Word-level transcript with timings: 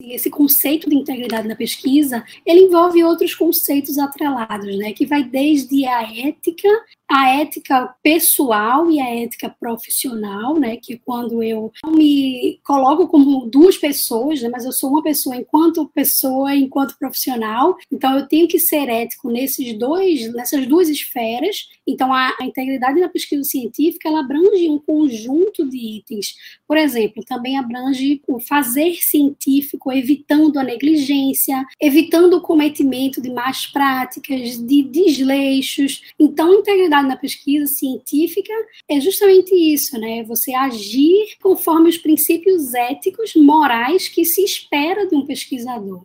esse 0.00 0.30
conceito 0.30 0.88
de 0.88 0.94
integridade 0.94 1.48
na 1.48 1.56
pesquisa, 1.56 2.24
ele 2.46 2.60
envolve 2.60 3.02
outros 3.02 3.34
conceitos 3.34 3.98
atrelados, 3.98 4.78
né, 4.78 4.92
que 4.92 5.04
vai 5.04 5.24
desde 5.24 5.84
a 5.86 6.02
ética 6.02 6.68
a 7.08 7.30
ética 7.30 7.94
pessoal 8.02 8.90
e 8.90 9.00
a 9.00 9.08
ética 9.08 9.48
profissional, 9.48 10.58
né, 10.58 10.76
que 10.76 10.98
quando 10.98 11.42
eu 11.42 11.72
me 11.86 12.60
coloco 12.62 13.08
como 13.08 13.46
duas 13.46 13.78
pessoas, 13.78 14.42
né, 14.42 14.48
mas 14.48 14.64
eu 14.64 14.72
sou 14.72 14.90
uma 14.90 15.02
pessoa 15.02 15.36
enquanto 15.36 15.88
pessoa, 15.88 16.54
enquanto 16.54 16.98
profissional, 16.98 17.76
então 17.90 18.16
eu 18.16 18.28
tenho 18.28 18.46
que 18.46 18.58
ser 18.58 18.88
ético 18.88 19.30
nesses 19.30 19.76
dois, 19.78 20.32
nessas 20.34 20.66
duas 20.66 20.88
esferas. 20.88 21.68
Então 21.86 22.12
a, 22.12 22.34
a 22.40 22.44
integridade 22.44 23.00
na 23.00 23.08
pesquisa 23.08 23.42
científica 23.44 24.08
ela 24.08 24.20
abrange 24.20 24.68
um 24.68 24.78
conjunto 24.78 25.66
de 25.68 25.78
itens. 25.98 26.34
Por 26.66 26.76
exemplo, 26.76 27.24
também 27.24 27.58
abrange 27.58 28.20
o 28.28 28.38
fazer 28.38 28.94
científico, 29.00 29.90
evitando 29.90 30.58
a 30.58 30.62
negligência, 30.62 31.64
evitando 31.80 32.34
o 32.34 32.42
cometimento 32.42 33.20
de 33.20 33.30
más 33.30 33.66
práticas, 33.66 34.58
de 34.58 34.82
desleixos. 34.82 36.02
Então, 36.18 36.52
integridade 36.54 36.97
na 37.02 37.16
pesquisa 37.16 37.66
científica 37.66 38.52
é 38.88 39.00
justamente 39.00 39.54
isso, 39.54 39.98
né? 39.98 40.22
Você 40.24 40.54
agir 40.54 41.36
conforme 41.42 41.88
os 41.88 41.98
princípios 41.98 42.74
éticos, 42.74 43.32
morais 43.34 44.08
que 44.08 44.24
se 44.24 44.42
espera 44.42 45.06
de 45.06 45.14
um 45.14 45.26
pesquisador. 45.26 46.04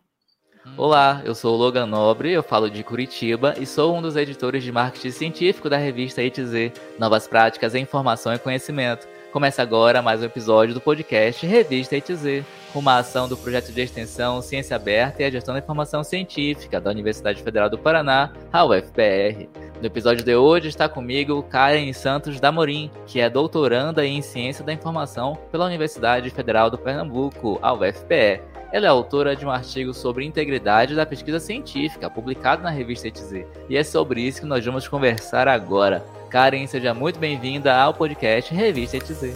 Olá, 0.77 1.21
eu 1.25 1.35
sou 1.35 1.53
o 1.53 1.57
Logan 1.57 1.85
Nobre, 1.85 2.31
eu 2.31 2.41
falo 2.41 2.69
de 2.69 2.83
Curitiba 2.83 3.53
e 3.59 3.65
sou 3.65 3.95
um 3.95 4.01
dos 4.01 4.15
editores 4.15 4.63
de 4.63 4.71
marketing 4.71 5.11
científico 5.11 5.69
da 5.69 5.77
revista 5.77 6.23
ITZ, 6.23 6.71
Novas 6.97 7.27
Práticas 7.27 7.75
em 7.75 7.81
Informação 7.81 8.33
e 8.33 8.39
Conhecimento. 8.39 9.05
Começa 9.33 9.61
agora 9.61 10.01
mais 10.01 10.21
um 10.21 10.25
episódio 10.25 10.73
do 10.73 10.79
podcast 10.79 11.45
Revista 11.45 11.97
ITZ, 11.97 12.45
uma 12.73 12.99
ação 12.99 13.27
do 13.27 13.35
projeto 13.35 13.71
de 13.71 13.81
extensão 13.81 14.41
Ciência 14.41 14.75
Aberta 14.75 15.21
e 15.21 15.25
a 15.25 15.29
Gestão 15.29 15.53
da 15.53 15.59
Informação 15.59 16.03
Científica 16.03 16.79
da 16.79 16.91
Universidade 16.91 17.43
Federal 17.43 17.69
do 17.69 17.77
Paraná, 17.77 18.31
a 18.51 18.63
UFPR. 18.63 19.72
No 19.83 19.87
episódio 19.87 20.23
de 20.23 20.33
hoje 20.33 20.69
está 20.69 20.87
comigo 20.87 21.43
Karen 21.43 21.91
Santos 21.91 22.39
Damorim, 22.39 22.89
que 23.05 23.19
é 23.19 23.29
doutoranda 23.29 24.05
em 24.05 24.21
Ciência 24.21 24.63
da 24.63 24.71
Informação 24.71 25.37
pela 25.51 25.65
Universidade 25.65 26.29
Federal 26.29 26.69
do 26.69 26.77
Pernambuco, 26.77 27.59
a 27.61 27.73
UFPE. 27.73 28.39
Ela 28.71 28.85
é 28.85 28.87
autora 28.87 29.35
de 29.35 29.45
um 29.45 29.51
artigo 29.51 29.93
sobre 29.93 30.23
integridade 30.23 30.95
da 30.95 31.05
pesquisa 31.05 31.37
científica, 31.37 32.09
publicado 32.09 32.63
na 32.63 32.69
revista 32.69 33.09
ITZ. 33.09 33.45
E 33.67 33.75
é 33.75 33.83
sobre 33.83 34.21
isso 34.21 34.39
que 34.39 34.47
nós 34.47 34.65
vamos 34.65 34.87
conversar 34.87 35.49
agora. 35.49 36.01
Karen, 36.29 36.65
seja 36.65 36.93
muito 36.93 37.19
bem-vinda 37.19 37.75
ao 37.75 37.93
podcast 37.93 38.53
Revista 38.53 38.95
ETZ. 38.95 39.35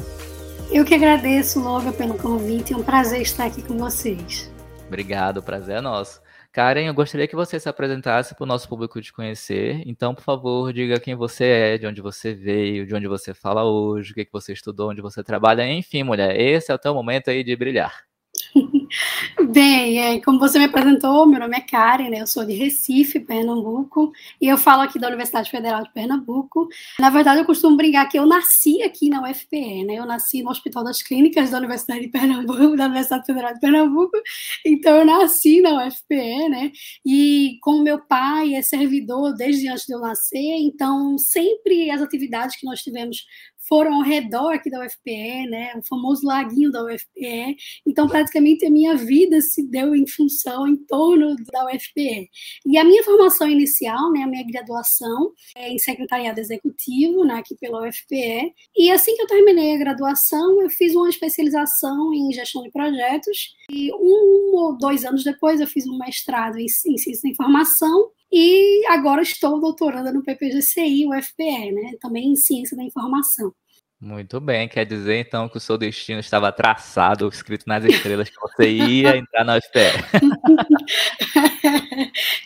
Eu 0.71 0.85
que 0.85 0.95
agradeço, 0.95 1.59
Loga, 1.59 1.91
pelo 1.91 2.13
convite. 2.13 2.71
É 2.71 2.77
um 2.77 2.83
prazer 2.83 3.21
estar 3.21 3.47
aqui 3.47 3.61
com 3.61 3.77
vocês. 3.77 4.49
Obrigado, 4.87 5.39
o 5.39 5.43
prazer 5.43 5.79
é 5.79 5.81
nosso. 5.81 6.25
Karen, 6.57 6.87
eu 6.87 6.93
gostaria 6.95 7.27
que 7.27 7.35
você 7.35 7.59
se 7.59 7.69
apresentasse 7.69 8.33
para 8.33 8.43
o 8.43 8.47
nosso 8.47 8.67
público 8.67 8.99
te 8.99 9.13
conhecer. 9.13 9.83
Então, 9.85 10.15
por 10.15 10.23
favor, 10.23 10.73
diga 10.73 10.99
quem 10.99 11.13
você 11.13 11.45
é, 11.45 11.77
de 11.77 11.85
onde 11.85 12.01
você 12.01 12.33
veio, 12.33 12.83
de 12.87 12.95
onde 12.95 13.07
você 13.07 13.31
fala 13.31 13.63
hoje, 13.63 14.11
o 14.11 14.15
que, 14.15 14.25
que 14.25 14.31
você 14.33 14.53
estudou, 14.53 14.89
onde 14.89 14.99
você 14.99 15.23
trabalha. 15.23 15.71
Enfim, 15.71 16.01
mulher, 16.01 16.35
esse 16.35 16.71
é 16.71 16.75
o 16.75 16.79
teu 16.79 16.95
momento 16.95 17.29
aí 17.29 17.43
de 17.43 17.55
brilhar. 17.55 18.06
Bem, 19.51 19.99
é, 19.99 20.21
como 20.21 20.39
você 20.39 20.57
me 20.59 20.65
apresentou, 20.65 21.25
meu 21.25 21.39
nome 21.39 21.57
é 21.57 21.61
Karen, 21.61 22.09
né? 22.09 22.21
Eu 22.21 22.27
sou 22.27 22.45
de 22.45 22.53
Recife, 22.53 23.19
Pernambuco, 23.19 24.11
e 24.41 24.47
eu 24.47 24.57
falo 24.57 24.81
aqui 24.81 24.99
da 24.99 25.07
Universidade 25.07 25.49
Federal 25.49 25.83
de 25.83 25.91
Pernambuco. 25.91 26.67
Na 26.99 27.09
verdade, 27.09 27.41
eu 27.41 27.45
costumo 27.45 27.77
brincar 27.77 28.07
que 28.07 28.17
eu 28.17 28.25
nasci 28.25 28.81
aqui 28.81 29.09
na 29.09 29.21
UFPE, 29.21 29.83
né? 29.83 29.95
Eu 29.95 30.05
nasci 30.05 30.41
no 30.41 30.49
Hospital 30.49 30.83
das 30.83 31.01
Clínicas 31.01 31.49
da 31.49 31.57
Universidade 31.57 32.01
de 32.01 32.07
Pernambuco, 32.07 32.57
da 32.77 32.85
Universidade 32.85 33.25
Federal 33.25 33.53
de 33.53 33.59
Pernambuco, 33.59 34.17
então 34.65 34.95
eu 34.97 35.05
nasci 35.05 35.61
na 35.61 35.85
UFPE, 35.85 36.49
né? 36.49 36.71
E 37.05 37.57
como 37.61 37.83
meu 37.83 37.99
pai 37.99 38.55
é 38.55 38.61
servidor 38.61 39.33
desde 39.35 39.67
antes 39.67 39.85
de 39.85 39.93
eu 39.93 39.99
nascer, 39.99 40.57
então 40.59 41.17
sempre 41.17 41.91
as 41.91 42.01
atividades 42.01 42.55
que 42.57 42.65
nós 42.65 42.81
tivemos 42.81 43.25
foram 43.67 43.95
ao 43.95 44.01
redor 44.01 44.53
aqui 44.53 44.69
da 44.69 44.85
UFPE, 44.85 45.47
né, 45.49 45.73
o 45.75 45.87
famoso 45.87 46.25
laguinho 46.25 46.71
da 46.71 46.83
UFPE. 46.83 47.55
Então, 47.85 48.07
praticamente 48.07 48.65
a 48.65 48.69
minha 48.69 48.95
vida 48.95 49.41
se 49.41 49.63
deu 49.67 49.95
em 49.95 50.07
função, 50.07 50.67
em 50.67 50.75
torno 50.85 51.35
da 51.51 51.65
UFPE. 51.65 52.29
E 52.65 52.77
a 52.77 52.83
minha 52.83 53.03
formação 53.03 53.47
inicial, 53.49 54.11
né, 54.11 54.23
a 54.23 54.27
minha 54.27 54.45
graduação 54.45 55.31
é 55.55 55.69
em 55.71 55.77
secretariado 55.77 56.39
executivo, 56.39 57.23
né, 57.23 57.35
aqui 57.35 57.55
pela 57.55 57.87
UFPE. 57.87 58.53
E 58.75 58.91
assim 58.91 59.15
que 59.15 59.21
eu 59.21 59.27
terminei 59.27 59.75
a 59.75 59.79
graduação, 59.79 60.61
eu 60.61 60.69
fiz 60.69 60.95
uma 60.95 61.09
especialização 61.09 62.13
em 62.13 62.31
gestão 62.31 62.63
de 62.63 62.71
projetos. 62.71 63.55
E 63.69 63.91
um 63.93 64.55
ou 64.55 64.77
dois 64.77 65.05
anos 65.05 65.23
depois, 65.23 65.59
eu 65.59 65.67
fiz 65.67 65.85
um 65.85 65.97
mestrado 65.97 66.57
em, 66.57 66.67
ciência 66.67 67.19
da 67.23 67.29
informação 67.29 68.11
e 68.31 68.85
agora 68.87 69.21
estou 69.21 69.59
doutoranda 69.59 70.11
no 70.11 70.23
PPGCI, 70.23 71.07
UFPE, 71.07 71.71
né? 71.71 71.91
Também 72.01 72.31
em 72.31 72.35
Ciência 72.35 72.75
da 72.75 72.83
Informação. 72.83 73.53
Muito 73.99 74.39
bem, 74.39 74.67
quer 74.67 74.85
dizer 74.85 75.17
então 75.17 75.49
que 75.49 75.57
o 75.57 75.59
seu 75.59 75.75
destino 75.75 76.19
estava 76.19 76.51
traçado, 76.51 77.27
escrito 77.27 77.63
nas 77.65 77.83
estrelas, 77.83 78.29
que 78.29 78.39
você 78.39 78.69
ia 78.69 79.17
entrar 79.17 79.43
na 79.43 79.57
UFPE. 79.57 79.79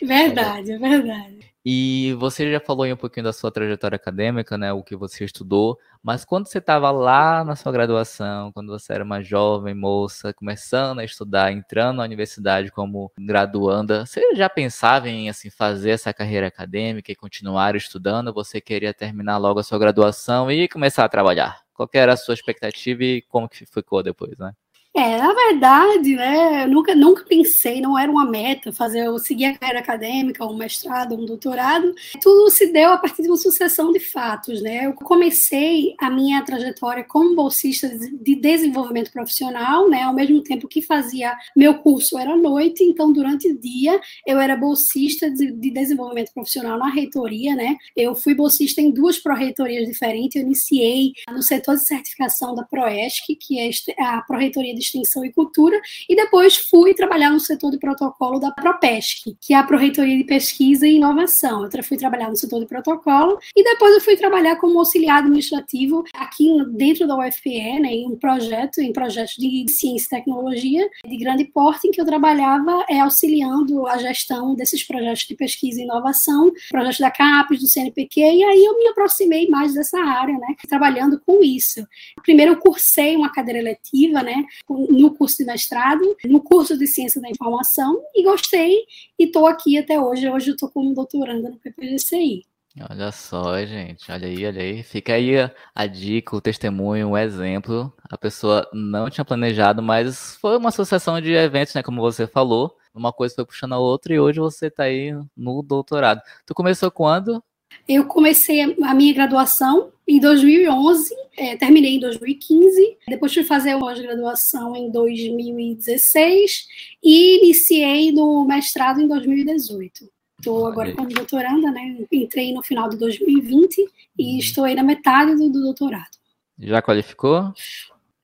verdade, 0.02 0.72
é 0.72 0.78
verdade. 0.78 1.41
E 1.64 2.12
você 2.18 2.50
já 2.50 2.58
falou 2.58 2.82
aí 2.82 2.92
um 2.92 2.96
pouquinho 2.96 3.22
da 3.24 3.32
sua 3.32 3.50
trajetória 3.52 3.94
acadêmica, 3.94 4.58
né, 4.58 4.72
o 4.72 4.82
que 4.82 4.96
você 4.96 5.24
estudou, 5.24 5.78
mas 6.02 6.24
quando 6.24 6.48
você 6.48 6.58
estava 6.58 6.90
lá 6.90 7.44
na 7.44 7.54
sua 7.54 7.70
graduação, 7.70 8.50
quando 8.52 8.68
você 8.72 8.92
era 8.94 9.04
uma 9.04 9.22
jovem 9.22 9.72
moça, 9.72 10.34
começando 10.34 10.98
a 10.98 11.04
estudar, 11.04 11.52
entrando 11.52 11.98
na 11.98 12.02
universidade 12.02 12.70
como 12.72 13.12
graduanda, 13.16 14.04
você 14.04 14.34
já 14.34 14.48
pensava 14.50 15.08
em 15.08 15.28
assim 15.28 15.50
fazer 15.50 15.90
essa 15.90 16.12
carreira 16.12 16.48
acadêmica 16.48 17.12
e 17.12 17.14
continuar 17.16 17.76
estudando? 17.76 18.32
Você 18.34 18.60
queria 18.60 18.92
terminar 18.92 19.38
logo 19.38 19.60
a 19.60 19.62
sua 19.62 19.78
graduação 19.78 20.50
e 20.50 20.68
começar 20.68 21.04
a 21.04 21.08
trabalhar? 21.08 21.62
Qual 21.72 21.88
era 21.94 22.14
a 22.14 22.16
sua 22.16 22.34
expectativa 22.34 23.04
e 23.04 23.22
como 23.22 23.48
que 23.48 23.64
ficou 23.66 24.02
depois, 24.02 24.36
né? 24.36 24.52
É, 24.94 25.16
na 25.16 25.32
verdade, 25.32 26.14
né, 26.14 26.66
nunca, 26.66 26.94
nunca 26.94 27.24
pensei, 27.24 27.80
não 27.80 27.98
era 27.98 28.12
uma 28.12 28.26
meta 28.26 28.70
fazer 28.70 29.06
eu 29.06 29.18
seguir 29.18 29.46
a 29.46 29.56
carreira 29.56 29.80
acadêmica, 29.80 30.44
um 30.44 30.54
mestrado, 30.54 31.14
um 31.14 31.24
doutorado. 31.24 31.94
Tudo 32.20 32.50
se 32.50 32.70
deu 32.70 32.90
a 32.90 32.98
partir 32.98 33.22
de 33.22 33.28
uma 33.28 33.38
sucessão 33.38 33.90
de 33.90 33.98
fatos, 33.98 34.60
né? 34.60 34.84
Eu 34.84 34.92
comecei 34.92 35.94
a 35.98 36.10
minha 36.10 36.42
trajetória 36.44 37.04
como 37.04 37.34
bolsista 37.34 37.88
de 37.88 38.36
desenvolvimento 38.36 39.10
profissional, 39.10 39.88
né, 39.88 40.02
ao 40.02 40.12
mesmo 40.12 40.42
tempo 40.42 40.68
que 40.68 40.82
fazia 40.82 41.34
meu 41.56 41.78
curso 41.78 42.18
era 42.18 42.34
à 42.34 42.36
noite, 42.36 42.84
então 42.84 43.10
durante 43.14 43.48
o 43.48 43.58
dia 43.58 43.98
eu 44.26 44.38
era 44.38 44.54
bolsista 44.56 45.30
de, 45.30 45.52
de 45.52 45.70
desenvolvimento 45.70 46.34
profissional 46.34 46.78
na 46.78 46.90
reitoria, 46.90 47.56
né? 47.56 47.76
Eu 47.96 48.14
fui 48.14 48.34
bolsista 48.34 48.82
em 48.82 48.90
duas 48.90 49.18
pró-reitorias 49.18 49.88
diferentes, 49.88 50.36
eu 50.36 50.42
iniciei 50.42 51.12
no 51.30 51.42
setor 51.42 51.76
de 51.76 51.86
certificação 51.86 52.54
da 52.54 52.62
Proesc, 52.62 53.34
que 53.36 53.58
é 53.58 53.70
a 54.04 54.20
pró-reitoria 54.20 54.74
de 54.74 54.81
Extensão 54.82 55.24
e 55.24 55.32
Cultura, 55.32 55.80
e 56.08 56.14
depois 56.14 56.56
fui 56.56 56.94
trabalhar 56.94 57.30
no 57.30 57.40
setor 57.40 57.70
de 57.70 57.78
protocolo 57.78 58.38
da 58.38 58.50
ProPesc, 58.50 59.36
que 59.40 59.54
é 59.54 59.56
a 59.56 59.62
Proreitoria 59.62 60.16
de 60.16 60.24
Pesquisa 60.24 60.86
e 60.86 60.96
Inovação. 60.96 61.68
Eu 61.72 61.84
fui 61.84 61.96
trabalhar 61.96 62.28
no 62.28 62.36
setor 62.36 62.60
de 62.60 62.66
protocolo 62.66 63.38
e 63.56 63.64
depois 63.64 63.94
eu 63.94 64.00
fui 64.00 64.16
trabalhar 64.16 64.56
como 64.56 64.78
auxiliar 64.78 65.18
administrativo 65.18 66.04
aqui 66.14 66.48
dentro 66.72 67.06
da 67.06 67.16
UFPE, 67.18 67.80
né, 67.80 67.92
em 67.92 68.06
um 68.06 68.16
projeto, 68.16 68.80
em 68.80 68.92
projetos 68.92 69.34
de 69.36 69.64
ciência 69.68 70.06
e 70.06 70.10
tecnologia 70.10 70.88
de 71.04 71.16
grande 71.16 71.44
porte, 71.44 71.88
em 71.88 71.90
que 71.90 72.00
eu 72.00 72.06
trabalhava 72.06 72.84
é, 72.88 73.00
auxiliando 73.00 73.86
a 73.86 73.98
gestão 73.98 74.54
desses 74.54 74.82
projetos 74.82 75.24
de 75.24 75.34
pesquisa 75.34 75.80
e 75.80 75.84
inovação, 75.84 76.52
projetos 76.70 77.00
da 77.00 77.10
CAPES, 77.10 77.60
do 77.60 77.66
CNPq, 77.66 78.20
e 78.20 78.44
aí 78.44 78.64
eu 78.64 78.78
me 78.78 78.88
aproximei 78.88 79.48
mais 79.48 79.74
dessa 79.74 79.98
área, 79.98 80.36
né, 80.38 80.54
trabalhando 80.68 81.20
com 81.24 81.42
isso. 81.42 81.86
Primeiro 82.22 82.52
eu 82.52 82.56
cursei 82.56 83.16
uma 83.16 83.32
cadeira 83.32 83.60
eletiva, 83.60 84.22
né, 84.22 84.44
no 84.72 85.14
curso 85.14 85.38
de 85.38 85.44
mestrado, 85.44 86.16
no 86.24 86.40
curso 86.40 86.78
de 86.78 86.86
Ciência 86.86 87.20
da 87.20 87.28
Informação, 87.28 88.00
e 88.14 88.22
gostei, 88.22 88.84
e 89.18 89.24
estou 89.24 89.46
aqui 89.46 89.78
até 89.78 90.00
hoje. 90.00 90.28
Hoje 90.28 90.50
eu 90.50 90.54
estou 90.54 90.70
como 90.70 90.94
doutoranda 90.94 91.50
no 91.50 91.58
PPGCI. 91.58 92.44
Olha 92.88 93.12
só, 93.12 93.62
gente, 93.66 94.10
olha 94.10 94.26
aí, 94.26 94.46
olha 94.46 94.62
aí. 94.62 94.82
Fica 94.82 95.12
aí 95.12 95.34
a, 95.74 95.86
dica, 95.86 96.34
o 96.34 96.40
testemunho, 96.40 97.10
o 97.10 97.18
exemplo. 97.18 97.92
A 98.08 98.16
pessoa 98.16 98.66
não 98.72 99.10
tinha 99.10 99.24
planejado, 99.24 99.82
mas 99.82 100.36
foi 100.36 100.56
uma 100.56 100.70
sucessão 100.70 101.20
de 101.20 101.32
eventos, 101.32 101.74
né? 101.74 101.82
Como 101.82 102.00
você 102.00 102.26
falou. 102.26 102.74
Uma 102.94 103.12
coisa 103.12 103.34
foi 103.34 103.44
puxando 103.44 103.74
a 103.74 103.78
outra 103.78 104.14
e 104.14 104.20
hoje 104.20 104.38
você 104.38 104.66
está 104.66 104.84
aí 104.84 105.12
no 105.36 105.62
doutorado. 105.62 106.20
Tu 106.46 106.54
começou 106.54 106.90
quando? 106.90 107.42
Eu 107.88 108.06
comecei 108.06 108.62
a 108.62 108.94
minha 108.94 109.14
graduação 109.14 109.90
em 110.12 110.20
2011, 110.20 111.14
é, 111.38 111.56
terminei 111.56 111.96
em 111.96 112.00
2015, 112.00 112.98
depois 113.08 113.32
fui 113.32 113.44
fazer 113.44 113.74
uma 113.74 113.94
graduação 113.94 114.76
em 114.76 114.90
2016 114.90 116.66
e 117.02 117.38
iniciei 117.38 118.12
no 118.12 118.44
mestrado 118.44 119.00
em 119.00 119.08
2018. 119.08 120.06
Estou 120.38 120.66
agora 120.66 120.92
como 120.92 121.08
doutoranda, 121.08 121.70
né? 121.70 121.98
Entrei 122.12 122.52
no 122.52 122.62
final 122.62 122.88
de 122.88 122.98
2020 122.98 123.78
e 124.18 124.32
uhum. 124.32 124.38
estou 124.38 124.64
aí 124.64 124.74
na 124.74 124.82
metade 124.82 125.34
do, 125.34 125.48
do 125.48 125.62
doutorado. 125.62 126.10
Já 126.58 126.82
qualificou? 126.82 127.52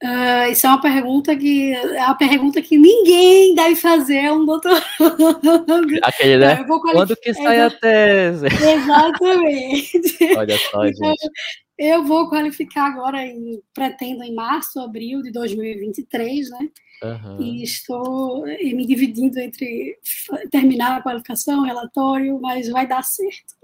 Uh, 0.02 0.52
isso 0.52 0.66
é 0.66 0.70
uma 0.70 0.80
pergunta 0.80 1.34
que 1.34 1.72
é 1.72 2.04
uma 2.04 2.14
pergunta 2.16 2.60
que 2.60 2.76
ninguém 2.76 3.54
deve 3.54 3.76
fazer 3.76 4.26
a 4.26 4.34
um 4.34 4.44
doutorado. 4.44 4.84
Aquele, 6.02 6.38
né? 6.38 6.64
Quando 6.64 7.16
que 7.16 7.32
sai 7.32 7.60
a 7.62 7.70
tese? 7.70 8.46
Exatamente. 8.46 10.36
Olha 10.36 10.58
só, 10.58 10.86
então, 10.86 11.08
gente. 11.08 11.30
Eu 11.78 12.04
vou 12.04 12.28
qualificar 12.28 12.86
agora, 12.86 13.24
em, 13.24 13.62
pretendo 13.72 14.24
em 14.24 14.34
março, 14.34 14.80
abril 14.80 15.22
de 15.22 15.30
2023, 15.30 16.50
né? 16.50 16.68
Uhum. 17.02 17.40
E 17.40 17.62
estou 17.62 18.44
me 18.44 18.84
dividindo 18.84 19.38
entre 19.38 19.96
terminar 20.50 20.96
a 20.96 21.02
qualificação, 21.02 21.62
relatório, 21.62 22.40
mas 22.40 22.68
vai 22.68 22.86
dar 22.86 23.04
certo. 23.04 23.54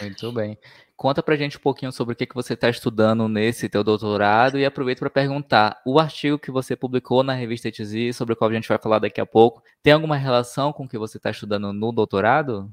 Muito 0.00 0.32
bem. 0.32 0.58
Conta 0.96 1.22
pra 1.22 1.36
gente 1.36 1.56
um 1.56 1.60
pouquinho 1.60 1.92
sobre 1.92 2.12
o 2.12 2.16
que, 2.16 2.26
que 2.26 2.34
você 2.34 2.54
está 2.54 2.68
estudando 2.68 3.28
nesse 3.28 3.68
teu 3.68 3.82
doutorado 3.82 4.58
e 4.58 4.66
aproveito 4.66 4.98
para 4.98 5.08
perguntar, 5.08 5.80
o 5.86 5.98
artigo 5.98 6.38
que 6.38 6.50
você 6.50 6.76
publicou 6.76 7.22
na 7.22 7.32
revista 7.32 7.68
ETZ, 7.68 8.14
sobre 8.14 8.34
o 8.34 8.36
qual 8.36 8.50
a 8.50 8.54
gente 8.54 8.68
vai 8.68 8.76
falar 8.76 8.98
daqui 8.98 9.20
a 9.20 9.24
pouco, 9.24 9.62
tem 9.82 9.92
alguma 9.92 10.16
relação 10.16 10.72
com 10.72 10.84
o 10.84 10.88
que 10.88 10.98
você 10.98 11.16
está 11.16 11.30
estudando 11.30 11.72
no 11.72 11.92
doutorado? 11.92 12.70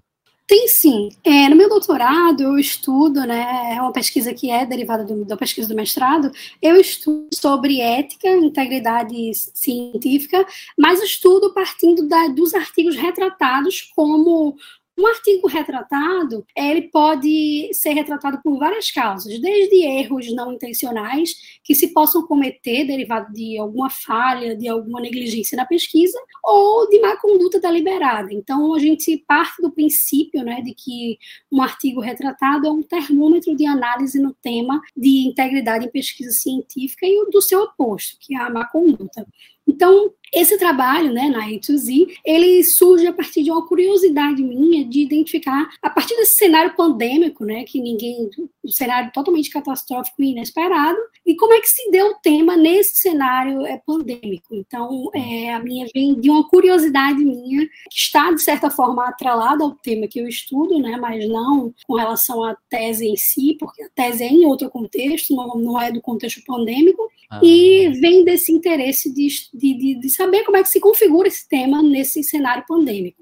Tem 0.48 0.66
sim. 0.70 1.10
É, 1.26 1.50
no 1.50 1.58
meu 1.58 1.68
doutorado, 1.68 2.42
eu 2.42 2.58
estudo, 2.58 3.20
né, 3.26 3.76
é 3.76 3.82
uma 3.82 3.92
pesquisa 3.92 4.34
que 4.34 4.50
é 4.50 4.66
derivada 4.66 5.04
do, 5.04 5.26
da 5.26 5.36
pesquisa 5.36 5.68
do 5.68 5.76
mestrado, 5.76 6.32
eu 6.62 6.78
estudo 6.78 7.28
sobre 7.34 7.82
ética, 7.82 8.30
integridade 8.30 9.14
científica, 9.54 10.46
mas 10.80 11.04
estudo 11.04 11.54
partindo 11.54 12.08
da, 12.08 12.30
dos 12.30 12.54
artigos 12.54 12.96
retratados 12.96 13.92
como 13.94 14.56
um 14.98 15.06
artigo 15.06 15.48
retratado, 15.48 16.44
ele 16.56 16.90
pode 16.90 17.70
ser 17.72 17.92
retratado 17.92 18.42
por 18.42 18.58
várias 18.58 18.90
causas, 18.90 19.40
desde 19.40 19.86
erros 19.86 20.34
não 20.34 20.52
intencionais 20.52 21.60
que 21.64 21.76
se 21.76 21.94
possam 21.94 22.26
cometer 22.26 22.86
derivado 22.86 23.32
de 23.32 23.58
alguma 23.60 23.92
falha, 23.92 24.56
de 24.56 24.68
alguma 24.68 25.00
negligência 25.00 25.56
na 25.56 25.66
pesquisa, 25.66 26.18
ou 26.44 26.90
de 26.90 27.00
má 27.00 27.16
conduta 27.18 27.60
deliberada. 27.60 28.34
Então, 28.34 28.74
a 28.74 28.80
gente 28.80 29.24
parte 29.28 29.62
do 29.62 29.72
princípio 29.72 30.44
né, 30.44 30.62
de 30.62 30.74
que 30.74 31.20
um 31.52 31.62
artigo 31.62 32.02
retratado 32.02 32.66
é 32.66 32.72
um 32.72 32.82
termômetro 32.82 33.56
de 33.56 33.68
análise 33.68 34.20
no 34.20 34.34
tema 34.34 34.82
de 34.96 35.28
integridade 35.28 35.86
em 35.86 35.92
pesquisa 35.92 36.32
científica 36.32 37.06
e 37.06 37.30
do 37.30 37.42
seu 37.42 37.62
oposto, 37.62 38.18
que 38.20 38.36
é 38.36 38.40
a 38.40 38.50
má 38.50 38.68
conduta. 38.68 39.28
Então, 39.68 40.14
esse 40.34 40.58
trabalho, 40.58 41.14
né, 41.14 41.30
na 41.30 41.48
A2Z, 41.48 42.08
ele 42.26 42.64
surge 42.64 43.08
a 43.08 43.14
partir 43.14 43.44
de 43.44 43.52
uma 43.52 43.66
curiosidade 43.66 44.44
minha 44.44 44.84
de 44.84 45.02
identificar, 45.02 45.70
a 45.82 45.90
partir 45.90 46.16
desse 46.16 46.36
cenário 46.36 46.76
pandêmico, 46.76 47.46
né, 47.46 47.64
que 47.64 47.80
ninguém, 47.80 48.30
um 48.64 48.70
cenário 48.70 49.12
totalmente 49.14 49.50
catastrófico 49.50 50.22
e 50.22 50.32
inesperado, 50.32 50.98
e 51.26 51.36
como 51.36 51.54
é 51.54 51.62
que 51.62 51.68
se 51.68 51.90
deu 51.92 52.08
o 52.08 52.16
tema 52.16 52.58
nesse 52.58 53.02
cenário 53.02 53.66
é, 53.66 53.82
pandêmico. 53.86 54.54
Então, 54.54 55.10
é, 55.14 55.54
a 55.54 55.60
minha 55.60 55.88
vem 55.94 56.20
de 56.20 56.30
uma 56.30 56.48
curiosidade 56.48 57.24
minha, 57.24 57.66
que 57.66 57.98
está, 57.98 58.32
de 58.32 58.42
certa 58.42 58.70
forma, 58.70 59.08
atrelada 59.08 59.64
ao 59.64 59.72
tema 59.72 60.08
que 60.08 60.20
eu 60.20 60.28
estudo, 60.28 60.78
né, 60.80 60.98
mas 60.98 61.28
não 61.28 61.74
com 61.86 61.96
relação 61.96 62.44
à 62.44 62.56
tese 62.70 63.08
em 63.08 63.16
si, 63.16 63.56
porque 63.60 63.84
a 63.84 63.90
tese 63.90 64.24
é 64.24 64.28
em 64.28 64.46
outro 64.46 64.70
contexto, 64.70 65.36
não, 65.36 65.56
não 65.56 65.82
é 65.82 65.92
do 65.92 66.02
contexto 66.02 66.44
pandêmico, 66.46 67.10
ah. 67.30 67.40
e 67.44 67.90
vem 68.00 68.24
desse 68.24 68.52
interesse 68.52 69.14
de, 69.14 69.28
de, 69.58 69.78
de, 69.78 70.00
de 70.00 70.10
saber 70.10 70.44
como 70.44 70.58
é 70.58 70.64
que 70.64 70.70
se 70.70 70.80
configura 70.80 71.28
esse 71.28 71.48
tema 71.48 71.82
nesse 71.82 72.24
cenário 72.24 72.64
pandêmico. 72.68 73.22